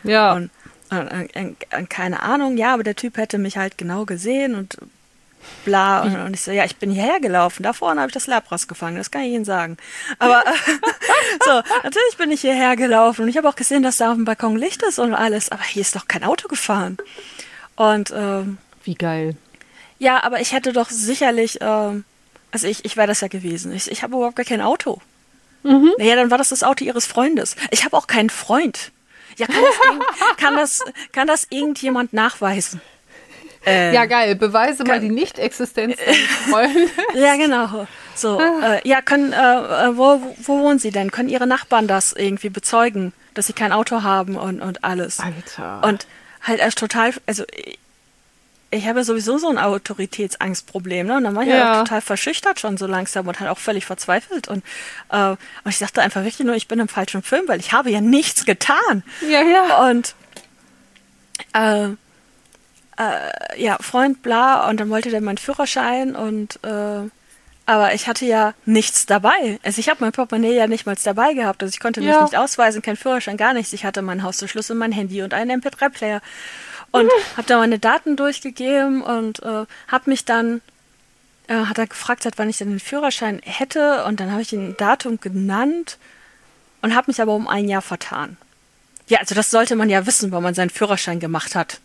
ja. 0.02 0.34
Und, 0.34 0.50
und, 0.90 1.34
und, 1.34 1.56
und, 1.76 1.90
keine 1.90 2.22
Ahnung, 2.22 2.56
ja, 2.56 2.74
aber 2.74 2.84
der 2.84 2.94
Typ 2.94 3.16
hätte 3.16 3.38
mich 3.38 3.56
halt 3.56 3.76
genau 3.76 4.04
gesehen 4.04 4.54
und 4.54 4.76
bla. 5.64 6.02
Und, 6.02 6.16
und, 6.16 6.34
ich 6.34 6.40
so, 6.42 6.50
ja, 6.50 6.64
ich 6.64 6.76
bin 6.76 6.90
hierher 6.90 7.20
gelaufen. 7.20 7.62
Da 7.62 7.72
vorne 7.72 8.00
habe 8.00 8.10
ich 8.10 8.14
das 8.14 8.26
Labras 8.26 8.68
gefangen, 8.68 8.96
das 8.96 9.10
kann 9.10 9.22
ich 9.22 9.32
Ihnen 9.32 9.44
sagen. 9.44 9.76
Aber 10.18 10.42
so, 11.44 11.62
natürlich 11.82 12.16
bin 12.16 12.30
ich 12.30 12.40
hierher 12.40 12.76
gelaufen 12.76 13.22
und 13.22 13.28
ich 13.28 13.36
habe 13.36 13.48
auch 13.48 13.56
gesehen, 13.56 13.82
dass 13.82 13.98
da 13.98 14.10
auf 14.10 14.16
dem 14.16 14.24
Balkon 14.24 14.56
Licht 14.56 14.82
ist 14.82 14.98
und 14.98 15.14
alles. 15.14 15.50
Aber 15.50 15.64
hier 15.64 15.82
ist 15.82 15.96
doch 15.96 16.08
kein 16.08 16.24
Auto 16.24 16.48
gefahren. 16.48 16.96
Und 17.76 18.12
ähm, 18.14 18.58
wie 18.84 18.94
geil. 18.94 19.36
Ja, 19.98 20.22
aber 20.22 20.40
ich 20.40 20.52
hätte 20.52 20.72
doch 20.72 20.90
sicherlich, 20.90 21.58
ähm, 21.60 22.04
also 22.50 22.66
ich, 22.66 22.84
ich 22.84 22.96
wäre 22.96 23.06
das 23.06 23.20
ja 23.20 23.28
gewesen. 23.28 23.72
Ich, 23.72 23.90
ich 23.90 24.02
habe 24.02 24.16
überhaupt 24.16 24.36
gar 24.36 24.44
kein 24.44 24.60
Auto. 24.60 25.00
Mhm. 25.62 25.92
Naja, 25.98 26.16
dann 26.16 26.30
war 26.30 26.38
das 26.38 26.50
das 26.50 26.62
Auto 26.62 26.84
ihres 26.84 27.06
Freundes. 27.06 27.56
Ich 27.70 27.84
habe 27.84 27.96
auch 27.96 28.06
keinen 28.06 28.30
Freund. 28.30 28.92
Ja, 29.36 29.46
kann 29.46 29.62
das, 29.62 30.36
kann 30.36 30.56
das, 30.56 30.84
kann 31.12 31.26
das 31.26 31.46
irgendjemand 31.50 32.12
nachweisen? 32.12 32.80
Äh, 33.66 33.92
ja, 33.92 34.04
geil. 34.06 34.36
Beweise 34.36 34.84
kann, 34.84 34.86
mal 34.86 35.00
die 35.00 35.10
Nicht-Existenz 35.10 35.96
Freundes. 36.48 36.90
ja, 37.14 37.36
genau. 37.36 37.86
So, 38.14 38.40
äh, 38.40 38.86
ja, 38.88 39.02
können, 39.02 39.32
äh, 39.32 39.36
äh, 39.36 39.96
wo, 39.96 40.22
wo 40.42 40.60
wohnen 40.60 40.78
Sie 40.78 40.90
denn? 40.90 41.10
Können 41.10 41.28
Ihre 41.28 41.46
Nachbarn 41.46 41.86
das 41.86 42.12
irgendwie 42.12 42.48
bezeugen, 42.48 43.12
dass 43.34 43.48
Sie 43.48 43.52
kein 43.52 43.72
Auto 43.72 44.02
haben 44.02 44.36
und, 44.36 44.60
und 44.60 44.84
alles? 44.84 45.20
Alter. 45.20 45.82
Und 45.84 46.06
halt 46.42 46.60
erst 46.60 46.78
total, 46.78 47.12
also 47.26 47.44
ich 48.70 48.86
habe 48.86 49.04
sowieso 49.04 49.38
so 49.38 49.48
ein 49.48 49.58
Autoritätsangstproblem, 49.58 51.06
ne? 51.06 51.16
Und 51.16 51.24
dann 51.24 51.34
war 51.34 51.42
ich 51.42 51.48
ja. 51.48 51.72
auch 51.72 51.84
total 51.84 52.00
verschüchtert 52.00 52.60
schon 52.60 52.76
so 52.76 52.86
langsam 52.86 53.26
und 53.28 53.38
halt 53.38 53.50
auch 53.50 53.58
völlig 53.58 53.86
verzweifelt. 53.86 54.48
Und, 54.48 54.64
äh, 55.10 55.30
und 55.30 55.38
ich 55.68 55.78
dachte 55.78 56.02
einfach 56.02 56.22
wirklich 56.22 56.44
nur, 56.46 56.56
ich 56.56 56.68
bin 56.68 56.80
im 56.80 56.88
falschen 56.88 57.22
Film, 57.22 57.44
weil 57.46 57.60
ich 57.60 57.72
habe 57.72 57.90
ja 57.90 58.00
nichts 58.00 58.44
getan. 58.44 59.02
Ja, 59.28 59.42
ja. 59.42 59.88
Und 59.88 60.14
äh, 61.52 61.96
äh, 62.98 63.62
ja, 63.62 63.78
Freund, 63.80 64.22
bla, 64.22 64.68
und 64.68 64.80
dann 64.80 64.90
wollte 64.90 65.10
der 65.10 65.20
meinen 65.20 65.38
Führerschein 65.38 66.16
und 66.16 66.58
äh, 66.64 67.08
aber 67.68 67.94
ich 67.94 68.06
hatte 68.06 68.24
ja 68.24 68.54
nichts 68.64 69.06
dabei. 69.06 69.58
Also 69.64 69.80
ich 69.80 69.88
habe 69.88 69.98
mein 70.00 70.12
Portemonnaie 70.12 70.54
ja 70.54 70.68
nicht 70.68 70.86
mal 70.86 70.96
dabei 71.02 71.34
gehabt. 71.34 71.62
Also 71.62 71.74
ich 71.74 71.80
konnte 71.80 72.00
mich 72.00 72.10
ja. 72.10 72.22
nicht 72.22 72.36
ausweisen, 72.36 72.80
kein 72.80 72.96
Führerschein, 72.96 73.36
gar 73.36 73.54
nichts. 73.54 73.72
Ich 73.72 73.84
hatte 73.84 74.02
meinen 74.02 74.22
Hauszuschlüssel, 74.22 74.76
mein 74.76 74.92
Handy 74.92 75.20
und 75.22 75.34
einen 75.34 75.60
MP3-Player. 75.60 76.22
Und 76.92 77.10
habe 77.36 77.48
da 77.48 77.58
meine 77.58 77.80
Daten 77.80 78.14
durchgegeben 78.14 79.02
und 79.02 79.42
äh, 79.42 79.66
habe 79.88 80.10
mich 80.10 80.24
dann, 80.24 80.62
äh, 81.48 81.56
hat 81.56 81.78
er 81.78 81.88
gefragt, 81.88 82.24
hat, 82.24 82.38
wann 82.38 82.48
ich 82.48 82.58
denn 82.58 82.70
den 82.70 82.80
Führerschein 82.80 83.40
hätte. 83.44 84.04
Und 84.04 84.20
dann 84.20 84.30
habe 84.30 84.42
ich 84.42 84.52
ein 84.52 84.76
Datum 84.76 85.18
genannt 85.18 85.98
und 86.82 86.94
habe 86.94 87.10
mich 87.10 87.20
aber 87.20 87.34
um 87.34 87.48
ein 87.48 87.68
Jahr 87.68 87.82
vertan. 87.82 88.36
Ja, 89.08 89.18
also 89.18 89.34
das 89.34 89.50
sollte 89.50 89.74
man 89.74 89.90
ja 89.90 90.06
wissen, 90.06 90.30
wann 90.30 90.44
man 90.44 90.54
seinen 90.54 90.70
Führerschein 90.70 91.18
gemacht 91.18 91.56
hat. 91.56 91.80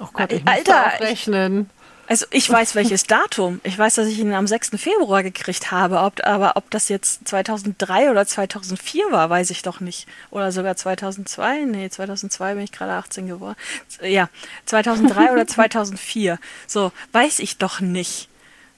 Oh 0.00 0.08
Gott, 0.12 0.32
ich 0.32 0.46
Alter, 0.46 1.00
rechnen. 1.00 1.70
Also 2.10 2.26
ich 2.30 2.50
weiß 2.50 2.74
welches 2.74 3.04
Datum. 3.04 3.60
Ich 3.62 3.78
weiß, 3.78 3.94
dass 3.94 4.08
ich 4.08 4.18
ihn 4.18 4.34
am 4.34 4.48
6. 4.48 4.70
Februar 4.78 5.22
gekriegt 5.22 5.70
habe. 5.70 6.00
Ob, 6.00 6.26
aber 6.26 6.56
ob 6.56 6.68
das 6.70 6.88
jetzt 6.88 7.28
2003 7.28 8.10
oder 8.10 8.26
2004 8.26 9.12
war, 9.12 9.30
weiß 9.30 9.50
ich 9.50 9.62
doch 9.62 9.78
nicht. 9.78 10.08
Oder 10.32 10.50
sogar 10.50 10.74
2002? 10.74 11.66
Nee, 11.66 11.88
2002 11.88 12.54
bin 12.54 12.64
ich 12.64 12.72
gerade 12.72 12.94
18 12.94 13.28
geworden. 13.28 13.54
Ja, 14.02 14.28
2003 14.66 15.30
oder 15.30 15.46
2004. 15.46 16.40
So, 16.66 16.90
weiß 17.12 17.38
ich 17.38 17.58
doch 17.58 17.78
nicht. 17.78 18.28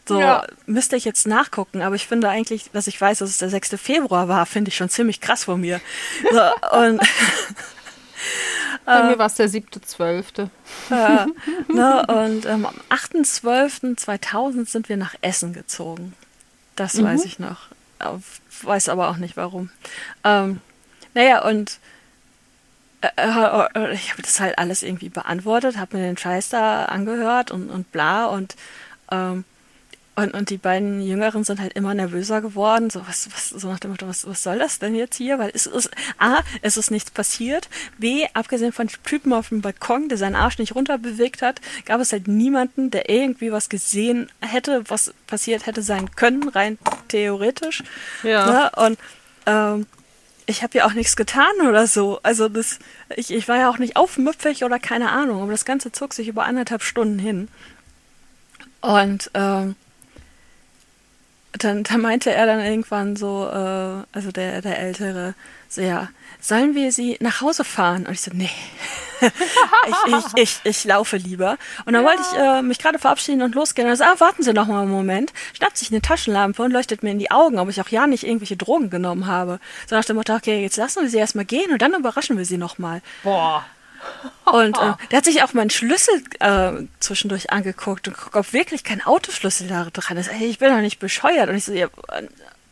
So, 0.06 0.20
ja. 0.20 0.44
müsste 0.66 0.96
ich 0.96 1.06
jetzt 1.06 1.26
nachgucken, 1.26 1.80
aber 1.80 1.94
ich 1.94 2.06
finde 2.06 2.28
eigentlich, 2.28 2.70
dass 2.72 2.86
ich 2.86 3.00
weiß, 3.00 3.20
dass 3.20 3.30
es 3.30 3.38
der 3.38 3.48
6. 3.48 3.76
Februar 3.80 4.28
war, 4.28 4.44
finde 4.44 4.68
ich 4.68 4.76
schon 4.76 4.90
ziemlich 4.90 5.22
krass 5.22 5.44
von 5.44 5.58
mir. 5.58 5.80
So, 6.30 6.76
und 6.76 7.00
Bei 8.84 9.00
äh, 9.00 9.04
mir 9.04 9.18
war 9.18 9.26
es 9.26 9.34
der 9.34 9.48
7.12. 9.48 10.48
Äh, 10.90 11.26
ne, 11.72 12.06
und 12.06 12.46
ähm, 12.46 12.66
am 12.66 12.74
8.12.2000 12.90 14.68
sind 14.68 14.88
wir 14.88 14.96
nach 14.96 15.14
Essen 15.20 15.52
gezogen. 15.52 16.14
Das 16.76 16.94
mhm. 16.94 17.04
weiß 17.04 17.24
ich 17.24 17.38
noch. 17.38 17.68
Weiß 18.62 18.88
aber 18.88 19.08
auch 19.10 19.16
nicht 19.16 19.36
warum. 19.36 19.70
Ähm, 20.24 20.60
naja, 21.14 21.44
und 21.44 21.78
äh, 23.02 23.08
äh, 23.16 23.68
äh 23.74 23.94
ich 23.94 24.12
habe 24.12 24.22
das 24.22 24.40
halt 24.40 24.58
alles 24.58 24.82
irgendwie 24.82 25.08
beantwortet, 25.08 25.76
habe 25.76 25.96
mir 25.96 26.04
den 26.04 26.16
Scheiß 26.16 26.48
da 26.48 26.86
angehört 26.86 27.50
und, 27.50 27.70
und 27.70 27.92
bla 27.92 28.26
und 28.26 28.56
ähm, 29.10 29.44
und, 30.14 30.34
und 30.34 30.50
die 30.50 30.58
beiden 30.58 31.00
Jüngeren 31.00 31.42
sind 31.42 31.58
halt 31.58 31.72
immer 31.72 31.94
nervöser 31.94 32.42
geworden, 32.42 32.90
so 32.90 33.06
was, 33.06 33.30
was, 33.32 33.48
so 33.48 33.70
nach 33.70 33.80
dem 33.80 33.92
Motto, 33.92 34.06
was, 34.06 34.26
was 34.26 34.42
soll 34.42 34.58
das 34.58 34.78
denn 34.78 34.94
jetzt 34.94 35.16
hier? 35.16 35.38
Weil 35.38 35.50
es 35.54 35.66
ist, 35.66 35.90
A, 36.18 36.40
es 36.60 36.76
ist 36.76 36.90
nichts 36.90 37.10
passiert, 37.10 37.70
B, 37.96 38.26
abgesehen 38.34 38.72
von 38.72 38.88
Typen 39.04 39.32
auf 39.32 39.48
dem 39.48 39.62
Balkon, 39.62 40.10
der 40.10 40.18
seinen 40.18 40.34
Arsch 40.34 40.58
nicht 40.58 40.74
runterbewegt 40.74 41.40
hat, 41.40 41.62
gab 41.86 41.98
es 42.00 42.12
halt 42.12 42.28
niemanden, 42.28 42.90
der 42.90 43.08
irgendwie 43.08 43.52
was 43.52 43.70
gesehen 43.70 44.30
hätte, 44.40 44.84
was 44.88 45.14
passiert 45.26 45.64
hätte 45.64 45.80
sein 45.80 46.10
können, 46.14 46.46
rein 46.46 46.78
theoretisch. 47.08 47.82
Ja. 48.22 48.46
Ne? 48.46 48.70
Und 48.84 48.98
ähm, 49.46 49.86
ich 50.44 50.62
habe 50.62 50.76
ja 50.76 50.84
auch 50.84 50.92
nichts 50.92 51.16
getan 51.16 51.66
oder 51.66 51.86
so. 51.86 52.20
Also 52.22 52.50
das, 52.50 52.78
ich, 53.16 53.30
ich 53.30 53.48
war 53.48 53.56
ja 53.56 53.70
auch 53.70 53.78
nicht 53.78 53.96
aufmüpfig 53.96 54.62
oder 54.62 54.78
keine 54.78 55.10
Ahnung, 55.10 55.40
aber 55.40 55.52
das 55.52 55.64
Ganze 55.64 55.90
zog 55.90 56.12
sich 56.12 56.28
über 56.28 56.44
anderthalb 56.44 56.82
Stunden 56.82 57.18
hin. 57.18 57.48
Und 58.82 59.30
ähm, 59.32 59.76
dann, 61.58 61.82
dann 61.82 62.00
meinte 62.00 62.32
er 62.32 62.46
dann 62.46 62.60
irgendwann 62.60 63.16
so, 63.16 63.48
äh, 63.48 64.04
also 64.12 64.32
der, 64.32 64.62
der 64.62 64.78
Ältere, 64.78 65.34
so 65.68 65.80
ja, 65.80 66.08
sollen 66.40 66.74
wir 66.74 66.92
sie 66.92 67.16
nach 67.20 67.40
Hause 67.40 67.64
fahren? 67.64 68.06
Und 68.06 68.12
ich 68.12 68.20
so, 68.20 68.30
nee, 68.34 68.50
ich, 69.20 70.14
ich, 70.14 70.24
ich, 70.36 70.60
ich 70.64 70.84
laufe 70.84 71.16
lieber. 71.16 71.56
Und 71.84 71.92
dann 71.92 72.02
ja. 72.02 72.08
wollte 72.08 72.22
ich 72.22 72.38
äh, 72.38 72.62
mich 72.62 72.78
gerade 72.78 72.98
verabschieden 72.98 73.42
und 73.42 73.54
losgehen. 73.54 73.86
Und 73.86 73.92
er 73.92 73.96
so, 73.96 74.04
ah, 74.04 74.14
warten 74.18 74.42
Sie 74.42 74.52
noch 74.52 74.66
mal 74.66 74.82
einen 74.82 74.90
Moment. 74.90 75.32
Schnappt 75.54 75.76
sich 75.76 75.90
eine 75.90 76.02
Taschenlampe 76.02 76.62
und 76.62 76.72
leuchtet 76.72 77.02
mir 77.02 77.10
in 77.10 77.18
die 77.18 77.30
Augen, 77.30 77.58
ob 77.58 77.68
ich 77.68 77.80
auch 77.80 77.88
ja 77.88 78.06
nicht 78.06 78.24
irgendwelche 78.24 78.56
Drogen 78.56 78.90
genommen 78.90 79.26
habe. 79.26 79.60
So 79.88 79.94
nach 79.94 80.04
dem 80.04 80.16
Motto, 80.16 80.34
okay, 80.34 80.62
jetzt 80.62 80.76
lassen 80.76 81.02
wir 81.02 81.10
sie 81.10 81.18
erstmal 81.18 81.44
gehen 81.44 81.70
und 81.72 81.80
dann 81.80 81.94
überraschen 81.94 82.36
wir 82.36 82.44
sie 82.44 82.58
noch 82.58 82.78
mal. 82.78 83.02
Boah. 83.22 83.64
Und 84.44 84.76
äh, 84.78 84.92
der 85.10 85.18
hat 85.18 85.24
sich 85.24 85.42
auch 85.42 85.52
meinen 85.52 85.70
Schlüssel 85.70 86.22
äh, 86.40 86.72
zwischendurch 87.00 87.50
angeguckt 87.50 88.08
und 88.08 88.16
guckt, 88.16 88.36
ob 88.36 88.52
wirklich 88.52 88.84
kein 88.84 89.04
Autoschlüssel 89.04 89.68
da 89.68 89.86
dran 89.92 90.16
ist. 90.16 90.28
Ey, 90.28 90.46
ich 90.46 90.58
bin 90.58 90.70
doch 90.70 90.80
nicht 90.80 90.98
bescheuert. 90.98 91.48
Und 91.48 91.56
ich 91.56 91.64
so, 91.64 91.72
ja, 91.72 91.88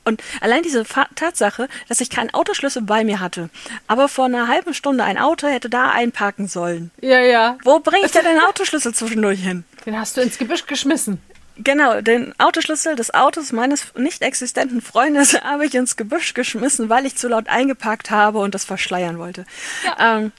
und 0.04 0.22
allein 0.40 0.62
diese 0.62 0.84
Tatsache, 1.14 1.68
dass 1.88 2.00
ich 2.00 2.10
keinen 2.10 2.32
Autoschlüssel 2.32 2.82
bei 2.82 3.04
mir 3.04 3.20
hatte, 3.20 3.50
aber 3.86 4.08
vor 4.08 4.24
einer 4.24 4.48
halben 4.48 4.74
Stunde 4.74 5.04
ein 5.04 5.18
Auto 5.18 5.46
hätte 5.46 5.68
da 5.68 5.90
einparken 5.90 6.48
sollen. 6.48 6.90
Ja, 7.00 7.20
ja. 7.20 7.58
Wo 7.64 7.80
bringe 7.80 8.06
ich 8.06 8.12
denn 8.12 8.24
den 8.24 8.40
Autoschlüssel 8.40 8.94
zwischendurch 8.94 9.40
hin? 9.40 9.64
Den 9.86 9.98
hast 9.98 10.16
du 10.16 10.22
ins 10.22 10.38
Gebüsch 10.38 10.66
geschmissen. 10.66 11.20
Genau, 11.62 12.00
den 12.00 12.32
Autoschlüssel 12.38 12.96
des 12.96 13.12
Autos 13.12 13.52
meines 13.52 13.94
nicht 13.94 14.22
existenten 14.22 14.80
Freundes 14.80 15.34
habe 15.42 15.66
ich 15.66 15.74
ins 15.74 15.96
Gebüsch 15.96 16.32
geschmissen, 16.32 16.88
weil 16.88 17.04
ich 17.04 17.16
zu 17.16 17.28
laut 17.28 17.48
eingeparkt 17.48 18.10
habe 18.10 18.38
und 18.38 18.54
das 18.54 18.64
verschleiern 18.64 19.18
wollte. 19.18 19.44
Ja. 19.84 20.18
Ähm, 20.18 20.32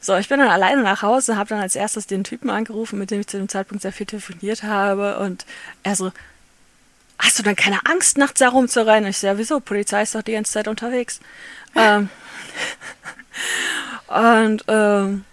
so, 0.00 0.16
ich 0.16 0.28
bin 0.28 0.38
dann 0.38 0.48
alleine 0.48 0.82
nach 0.82 1.02
Hause, 1.02 1.36
habe 1.36 1.48
dann 1.48 1.60
als 1.60 1.74
erstes 1.74 2.06
den 2.06 2.24
Typen 2.24 2.50
angerufen, 2.50 2.98
mit 2.98 3.10
dem 3.10 3.20
ich 3.20 3.26
zu 3.26 3.38
dem 3.38 3.48
Zeitpunkt 3.48 3.82
sehr 3.82 3.92
viel 3.92 4.06
telefoniert 4.06 4.62
habe 4.62 5.18
und 5.18 5.46
er 5.82 5.96
so, 5.96 6.12
hast 7.18 7.38
du 7.38 7.42
dann 7.42 7.56
keine 7.56 7.84
Angst, 7.86 8.18
nachts 8.18 8.40
da 8.40 8.48
rumzurennen? 8.48 9.10
Ich 9.10 9.18
so, 9.18 9.26
ja, 9.26 9.38
wieso? 9.38 9.60
Polizei 9.60 10.02
ist 10.02 10.14
doch 10.14 10.22
die 10.22 10.32
ganze 10.32 10.52
Zeit 10.52 10.68
unterwegs. 10.68 11.20
ähm, 11.74 12.08
und 14.08 14.64
ähm, 14.68 15.24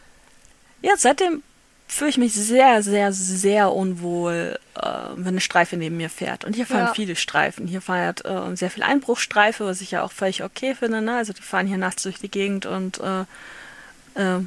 ja, 0.81 0.93
seitdem 0.97 1.43
fühle 1.87 2.09
ich 2.09 2.17
mich 2.17 2.33
sehr, 2.33 2.81
sehr, 2.81 3.13
sehr 3.13 3.71
unwohl, 3.71 4.59
äh, 4.75 4.89
wenn 5.15 5.27
eine 5.27 5.41
Streife 5.41 5.77
neben 5.77 5.97
mir 5.97 6.09
fährt. 6.09 6.43
Und 6.43 6.55
hier 6.55 6.65
fahren 6.65 6.87
ja. 6.87 6.93
viele 6.93 7.15
Streifen. 7.15 7.67
Hier 7.67 7.81
fährt 7.81 8.25
äh, 8.25 8.55
sehr 8.55 8.71
viel 8.71 8.83
Einbruchstreife, 8.83 9.65
was 9.65 9.81
ich 9.81 9.91
ja 9.91 10.03
auch 10.03 10.11
völlig 10.11 10.43
okay 10.43 10.75
finde. 10.75 11.01
Ne? 11.01 11.15
Also 11.15 11.33
die 11.33 11.41
fahren 11.41 11.67
hier 11.67 11.77
nachts 11.77 12.03
durch 12.03 12.17
die 12.17 12.31
Gegend 12.31 12.65
und 12.65 12.99
äh, 12.99 13.25
äh, 14.15 14.39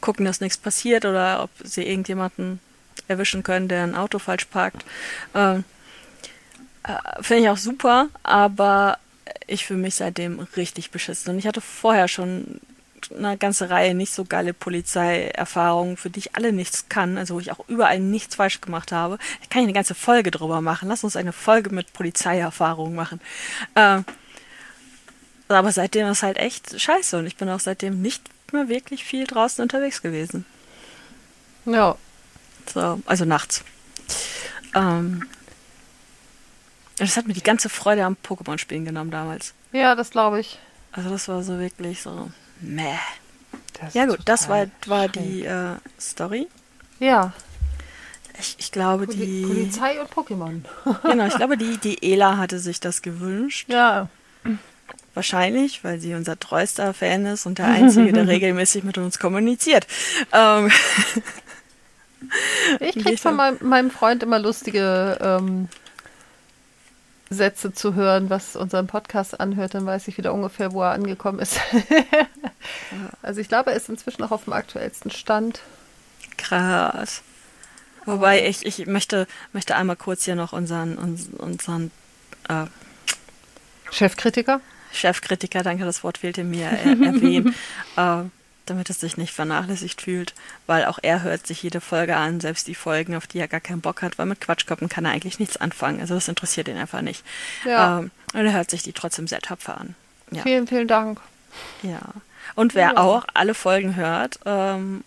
gucken, 0.00 0.24
dass 0.24 0.40
nichts 0.40 0.58
passiert 0.58 1.04
oder 1.04 1.42
ob 1.42 1.50
sie 1.62 1.82
irgendjemanden 1.82 2.60
erwischen 3.08 3.42
können, 3.42 3.68
der 3.68 3.82
ein 3.82 3.94
Auto 3.94 4.18
falsch 4.18 4.46
parkt. 4.46 4.84
Äh, 5.34 5.58
äh, 5.58 5.62
Finde 7.20 7.44
ich 7.44 7.50
auch 7.50 7.56
super, 7.56 8.08
aber 8.22 8.98
ich 9.46 9.66
fühle 9.66 9.80
mich 9.80 9.96
seitdem 9.96 10.40
richtig 10.56 10.90
beschissen. 10.90 11.32
Und 11.32 11.38
ich 11.38 11.46
hatte 11.46 11.60
vorher 11.60 12.08
schon 12.08 12.60
eine 13.16 13.38
ganze 13.38 13.70
Reihe 13.70 13.94
nicht 13.94 14.12
so 14.12 14.24
geile 14.24 14.52
Polizeierfahrungen, 14.52 15.96
für 15.96 16.10
die 16.10 16.18
ich 16.20 16.36
alle 16.36 16.52
nichts 16.52 16.88
kann, 16.88 17.16
also 17.16 17.34
wo 17.34 17.40
ich 17.40 17.52
auch 17.52 17.66
überall 17.68 18.00
nichts 18.00 18.34
falsch 18.34 18.60
gemacht 18.60 18.92
habe. 18.92 19.18
Ich 19.42 19.48
kann 19.48 19.62
ich 19.62 19.66
eine 19.66 19.72
ganze 19.72 19.94
Folge 19.94 20.30
drüber 20.30 20.60
machen. 20.60 20.88
Lass 20.88 21.04
uns 21.04 21.16
eine 21.16 21.32
Folge 21.32 21.70
mit 21.70 21.92
Polizeierfahrungen 21.92 22.94
machen. 22.94 23.20
Äh, 23.74 24.02
aber 25.48 25.72
seitdem 25.72 26.06
ist 26.08 26.22
halt 26.22 26.36
echt 26.36 26.78
scheiße 26.78 27.18
und 27.18 27.26
ich 27.26 27.36
bin 27.36 27.48
auch 27.48 27.60
seitdem 27.60 28.02
nicht 28.02 28.22
mehr 28.52 28.68
wirklich 28.68 29.04
viel 29.04 29.26
draußen 29.26 29.62
unterwegs 29.62 30.02
gewesen. 30.02 30.44
Ja. 31.64 31.96
So, 32.72 33.00
also 33.06 33.24
nachts. 33.24 33.64
Ähm, 34.74 35.26
das 36.96 37.16
hat 37.16 37.26
mir 37.26 37.34
die 37.34 37.42
ganze 37.42 37.68
Freude 37.68 38.04
am 38.04 38.16
Pokémon-Spielen 38.24 38.84
genommen 38.84 39.10
damals. 39.10 39.54
Ja, 39.72 39.94
das 39.94 40.10
glaube 40.10 40.40
ich. 40.40 40.58
Also 40.92 41.10
das 41.10 41.28
war 41.28 41.42
so 41.42 41.58
wirklich 41.58 42.02
so, 42.02 42.30
meh. 42.60 42.96
ja 43.92 44.06
gut, 44.06 44.20
das 44.24 44.48
war, 44.48 44.66
war 44.86 45.08
die 45.08 45.44
äh, 45.44 45.76
Story. 46.00 46.48
Ja. 46.98 47.32
Ich, 48.40 48.56
ich 48.58 48.72
glaube, 48.72 49.06
Poli 49.06 49.18
die... 49.18 49.42
Polizei 49.42 50.00
und 50.00 50.10
Pokémon. 50.10 50.62
genau, 51.02 51.26
ich 51.26 51.34
glaube, 51.36 51.56
die, 51.56 51.76
die 51.78 52.12
Ela 52.12 52.36
hatte 52.36 52.58
sich 52.58 52.80
das 52.80 53.02
gewünscht. 53.02 53.68
Ja. 53.68 54.08
Wahrscheinlich, 55.14 55.82
weil 55.82 55.98
sie 55.98 56.14
unser 56.14 56.38
treuster 56.38 56.94
Fan 56.94 57.26
ist 57.26 57.46
und 57.46 57.58
der 57.58 57.66
Einzige, 57.66 58.12
der 58.12 58.28
regelmäßig 58.28 58.84
mit 58.84 58.98
uns 58.98 59.18
kommuniziert. 59.18 59.86
Ähm 60.32 60.70
ich 62.80 63.02
krieg 63.02 63.18
von 63.18 63.34
meinem, 63.34 63.58
meinem 63.60 63.90
Freund 63.90 64.22
immer 64.22 64.38
lustige 64.38 65.18
ähm, 65.20 65.68
Sätze 67.30 67.72
zu 67.72 67.94
hören, 67.94 68.30
was 68.30 68.56
unseren 68.56 68.86
Podcast 68.86 69.38
anhört, 69.38 69.74
dann 69.74 69.84
weiß 69.84 70.08
ich 70.08 70.16
wieder 70.18 70.32
ungefähr, 70.32 70.72
wo 70.72 70.82
er 70.82 70.92
angekommen 70.92 71.40
ist. 71.40 71.60
also 73.22 73.40
ich 73.40 73.48
glaube, 73.48 73.70
er 73.70 73.76
ist 73.76 73.88
inzwischen 73.88 74.22
auch 74.22 74.30
auf 74.30 74.44
dem 74.44 74.54
aktuellsten 74.54 75.10
Stand. 75.10 75.60
Krass. 76.36 77.22
Wobei 78.06 78.46
ich, 78.46 78.64
ich 78.64 78.86
möchte, 78.86 79.26
möchte 79.52 79.76
einmal 79.76 79.96
kurz 79.96 80.24
hier 80.24 80.34
noch 80.34 80.54
unseren, 80.54 80.96
unseren 81.36 81.90
äh, 82.48 82.64
Chefkritiker? 83.90 84.60
Chefkritiker, 84.92 85.62
danke, 85.62 85.84
das 85.84 86.02
Wort 86.04 86.18
fehlte 86.18 86.44
mir, 86.44 86.66
erwähnen. 86.66 87.54
äh, 87.96 88.22
damit 88.68 88.90
es 88.90 89.00
sich 89.00 89.16
nicht 89.16 89.32
vernachlässigt 89.32 90.02
fühlt, 90.02 90.34
weil 90.66 90.84
auch 90.84 90.98
er 91.02 91.22
hört 91.22 91.46
sich 91.46 91.62
jede 91.62 91.80
Folge 91.80 92.16
an, 92.16 92.40
selbst 92.40 92.66
die 92.66 92.74
Folgen, 92.74 93.16
auf 93.16 93.26
die 93.26 93.38
er 93.38 93.48
gar 93.48 93.60
keinen 93.60 93.80
Bock 93.80 94.02
hat, 94.02 94.18
weil 94.18 94.26
mit 94.26 94.40
Quatschköppen 94.40 94.88
kann 94.88 95.04
er 95.04 95.12
eigentlich 95.12 95.38
nichts 95.38 95.56
anfangen. 95.56 96.00
Also 96.00 96.14
das 96.14 96.28
interessiert 96.28 96.68
ihn 96.68 96.76
einfach 96.76 97.00
nicht. 97.00 97.24
Ja. 97.64 98.00
Ähm, 98.00 98.10
und 98.34 98.44
er 98.44 98.52
hört 98.52 98.70
sich 98.70 98.82
die 98.82 98.92
trotzdem 98.92 99.26
sehr 99.26 99.40
tapfer 99.40 99.78
an. 99.78 99.94
Ja. 100.30 100.42
Vielen, 100.42 100.66
vielen 100.66 100.88
Dank. 100.88 101.20
Ja. 101.82 102.00
Und 102.54 102.74
wer 102.74 102.92
ja. 102.92 102.96
auch 102.98 103.24
alle 103.34 103.54
Folgen 103.54 103.96
hört, 103.96 104.38
ähm, 104.44 105.04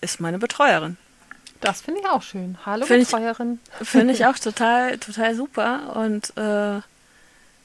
ist 0.00 0.20
meine 0.20 0.38
Betreuerin. 0.38 0.96
Das 1.60 1.82
finde 1.82 2.00
ich 2.00 2.08
auch 2.08 2.22
schön. 2.22 2.56
Hallo 2.64 2.86
find 2.86 3.04
Betreuerin. 3.04 3.60
Finde 3.82 4.14
ich 4.14 4.24
auch 4.26 4.38
total, 4.38 4.96
total 4.98 5.34
super. 5.34 5.94
Und 5.96 6.32
äh, 6.36 6.80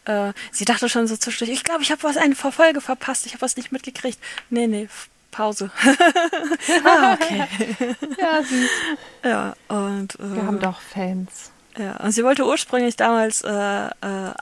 äh, 0.06 0.34
sie 0.52 0.66
dachte 0.66 0.90
schon 0.90 1.08
so 1.08 1.18
zwischendurch, 1.18 1.58
ich 1.58 1.64
glaube, 1.64 1.82
ich 1.84 1.92
habe 1.92 2.04
was 2.04 2.18
eine 2.18 2.36
Folge 2.36 2.82
verpasst, 2.82 3.26
ich 3.26 3.34
habe 3.34 3.42
was 3.42 3.58
nicht 3.58 3.72
mitgekriegt. 3.72 4.20
Nee, 4.50 4.68
nee, 4.68 4.88
Pause. 5.32 5.70
ah, 6.86 7.14
okay. 7.14 7.46
ja, 8.20 8.42
süß. 8.42 8.70
Ja, 9.24 9.56
und 9.68 10.16
äh, 10.20 10.36
wir 10.36 10.46
haben 10.46 10.60
doch 10.60 10.80
Fans. 10.80 11.52
Ja, 11.78 11.98
und 11.98 12.12
sie 12.12 12.24
wollte 12.24 12.46
ursprünglich 12.46 12.96
damals 12.96 13.42
äh, 13.42 13.50
äh, 13.50 13.90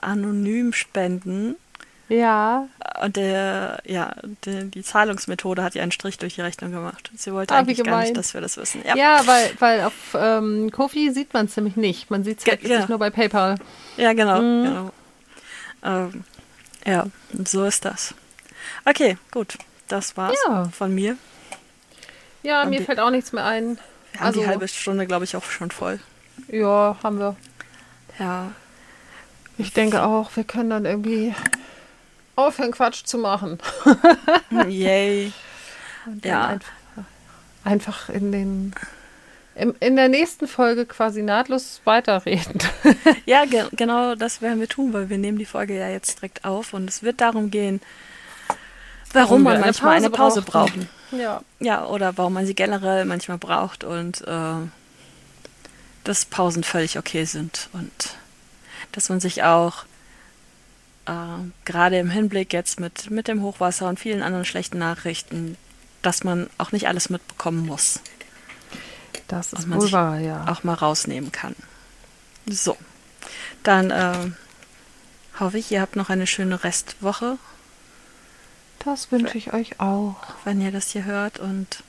anonym 0.00 0.72
spenden. 0.72 1.56
Ja. 2.08 2.68
Und 3.02 3.16
der, 3.16 3.80
ja, 3.86 4.14
die, 4.44 4.70
die, 4.70 4.82
Zahlungsmethode 4.82 5.64
hat 5.64 5.74
ihr 5.74 5.82
einen 5.82 5.90
Strich 5.90 6.18
durch 6.18 6.34
die 6.34 6.42
Rechnung 6.42 6.70
gemacht. 6.70 7.10
Sie 7.16 7.32
wollte 7.32 7.54
ah, 7.54 7.58
eigentlich 7.58 7.82
gar 7.82 8.02
nicht, 8.02 8.16
dass 8.16 8.34
wir 8.34 8.40
das 8.40 8.56
wissen. 8.56 8.82
Ja, 8.86 8.94
ja 8.94 9.26
weil, 9.26 9.50
weil 9.58 9.80
auf 9.84 9.94
ähm, 10.14 10.70
Kofi 10.70 11.10
sieht 11.12 11.32
man 11.32 11.46
es 11.46 11.56
nämlich 11.56 11.76
nicht. 11.76 12.10
Man 12.10 12.22
sieht 12.22 12.46
es 12.46 12.68
ja. 12.68 12.86
nur 12.86 12.98
bei 12.98 13.10
PayPal. 13.10 13.56
Ja, 13.96 14.12
genau. 14.12 14.40
Mhm. 14.40 14.64
genau. 14.64 14.90
Ähm, 15.84 16.24
ja, 16.86 17.06
so 17.44 17.64
ist 17.64 17.84
das. 17.84 18.14
Okay, 18.84 19.16
gut. 19.30 19.58
Das 19.88 20.16
war's 20.16 20.36
ja. 20.46 20.64
von 20.70 20.94
mir. 20.94 21.16
Ja, 22.42 22.62
Und 22.62 22.70
mir 22.70 22.82
fällt 22.82 23.00
auch 23.00 23.10
nichts 23.10 23.32
mehr 23.32 23.44
ein. 23.44 23.78
Wir 24.12 24.20
haben 24.20 24.26
also, 24.26 24.40
die 24.40 24.46
halbe 24.46 24.68
Stunde, 24.68 25.06
glaube 25.06 25.24
ich, 25.24 25.36
auch 25.36 25.44
schon 25.44 25.70
voll. 25.70 26.00
Ja, 26.48 26.96
haben 27.02 27.18
wir. 27.18 27.36
Ja. 28.18 28.52
Ich 29.58 29.72
denke 29.72 30.02
auch, 30.02 30.34
wir 30.34 30.44
können 30.44 30.70
dann 30.70 30.84
irgendwie 30.84 31.34
aufhören, 32.36 32.72
Quatsch 32.72 33.04
zu 33.04 33.18
machen. 33.18 33.58
Yay. 34.68 35.32
ja. 36.22 36.46
Einfach, 36.46 36.72
einfach 37.64 38.08
in 38.08 38.32
den 38.32 38.74
im, 39.54 39.74
in 39.80 39.96
der 39.96 40.08
nächsten 40.08 40.46
Folge 40.48 40.86
quasi 40.86 41.22
nahtlos 41.22 41.80
weiterreden. 41.84 42.58
ja, 43.26 43.44
ge 43.44 43.64
genau 43.72 44.14
das 44.14 44.42
werden 44.42 44.60
wir 44.60 44.68
tun, 44.68 44.92
weil 44.92 45.08
wir 45.08 45.18
nehmen 45.18 45.38
die 45.38 45.44
Folge 45.44 45.78
ja 45.78 45.88
jetzt 45.88 46.18
direkt 46.18 46.44
auf 46.44 46.72
und 46.72 46.88
es 46.88 47.02
wird 47.02 47.20
darum 47.20 47.50
gehen, 47.50 47.80
warum, 49.12 49.42
man 49.42 49.60
manchmal 49.60 49.96
eine 49.96 50.10
Pause, 50.10 50.40
eine 50.40 50.46
Pause 50.46 50.72
braucht. 50.72 50.88
Ja. 51.12 51.42
ja, 51.60 51.86
oder 51.86 52.16
warum 52.16 52.32
man 52.32 52.46
sie 52.46 52.54
generell 52.54 53.04
manchmal 53.04 53.38
braucht 53.38 53.84
und 53.84 54.22
äh, 54.26 54.66
dass 56.02 56.24
Pausen 56.24 56.64
völlig 56.64 56.98
okay 56.98 57.24
sind 57.24 57.68
und 57.72 58.16
dass 58.92 59.08
man 59.08 59.20
sich 59.20 59.42
auch 59.42 59.84
äh, 61.06 61.12
gerade 61.64 61.98
im 61.98 62.10
Hinblick 62.10 62.52
jetzt 62.52 62.80
mit, 62.80 63.10
mit 63.10 63.28
dem 63.28 63.42
Hochwasser 63.42 63.88
und 63.88 64.00
vielen 64.00 64.22
anderen 64.22 64.44
schlechten 64.44 64.78
Nachrichten, 64.78 65.56
dass 66.02 66.24
man 66.24 66.48
auch 66.58 66.72
nicht 66.72 66.88
alles 66.88 67.10
mitbekommen 67.10 67.66
muss. 67.66 68.00
Das 69.34 69.52
ist 69.52 69.70
wohl 69.70 69.90
wahr, 69.92 70.18
ja. 70.18 70.46
Auch 70.48 70.64
mal 70.64 70.74
rausnehmen 70.74 71.32
kann. 71.32 71.56
So, 72.46 72.76
dann 73.62 73.90
äh, 73.90 74.30
hoffe 75.40 75.58
ich, 75.58 75.70
ihr 75.72 75.80
habt 75.80 75.96
noch 75.96 76.10
eine 76.10 76.26
schöne 76.26 76.62
Restwoche. 76.62 77.38
Das 78.84 79.10
wünsche 79.10 79.38
ich 79.38 79.52
euch 79.52 79.80
auch. 79.80 80.16
Wenn 80.44 80.60
ihr 80.60 80.70
das 80.70 80.90
hier 80.90 81.04
hört 81.04 81.38
und 81.38 81.82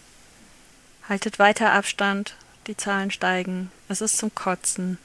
haltet 1.07 1.39
weiter 1.39 1.71
Abstand. 1.73 2.35
Die 2.67 2.77
Zahlen 2.77 3.11
steigen. 3.11 3.69
Es 3.89 4.01
ist 4.01 4.17
zum 4.17 4.33
Kotzen. 4.33 4.97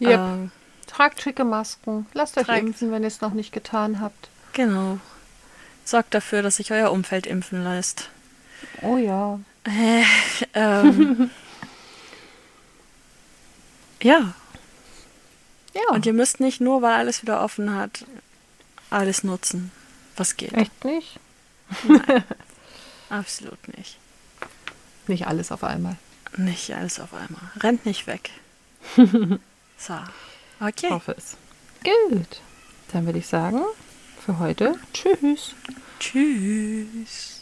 Yep. 0.00 0.20
Äh, 0.20 0.48
Tragt 0.86 1.20
schicke 1.20 1.44
Masken. 1.44 2.06
Lasst 2.12 2.38
euch 2.38 2.48
impfen, 2.48 2.92
wenn 2.92 3.02
ihr 3.02 3.08
es 3.08 3.22
noch 3.22 3.32
nicht 3.32 3.52
getan 3.52 3.98
habt. 4.00 4.28
Genau. 4.52 4.98
Sorgt 5.84 6.14
dafür, 6.14 6.42
dass 6.42 6.56
sich 6.56 6.70
euer 6.70 6.92
Umfeld 6.92 7.26
impfen 7.26 7.64
lässt. 7.64 8.10
Oh 8.82 8.98
ja. 8.98 9.40
Äh, 9.64 10.04
ähm, 10.54 11.30
ja, 14.02 14.34
Ja. 15.74 15.82
und 15.90 16.04
ihr 16.06 16.12
müsst 16.12 16.40
nicht 16.40 16.60
nur, 16.60 16.82
weil 16.82 16.94
alles 16.94 17.22
wieder 17.22 17.42
offen 17.42 17.74
hat, 17.74 18.04
alles 18.90 19.24
nutzen, 19.24 19.70
was 20.16 20.36
geht. 20.36 20.52
Echt 20.54 20.84
nicht? 20.84 21.18
Absolut 23.08 23.76
nicht. 23.76 23.96
Nicht 25.06 25.26
alles 25.26 25.50
auf 25.52 25.64
einmal. 25.64 25.96
Nicht 26.36 26.70
alles 26.74 27.00
auf 27.00 27.12
einmal. 27.14 27.42
Rennt 27.60 27.84
nicht 27.86 28.06
weg. 28.06 28.30
so. 28.96 29.94
Okay. 30.60 30.86
Ich 30.86 30.90
hoffe 30.90 31.14
es. 31.18 31.36
Gut. 31.84 32.40
Dann 32.92 33.06
würde 33.06 33.18
ich 33.18 33.26
sagen, 33.26 33.60
für 34.24 34.38
heute 34.38 34.78
tschüss. 34.92 35.54
Tschüss. 35.98 37.41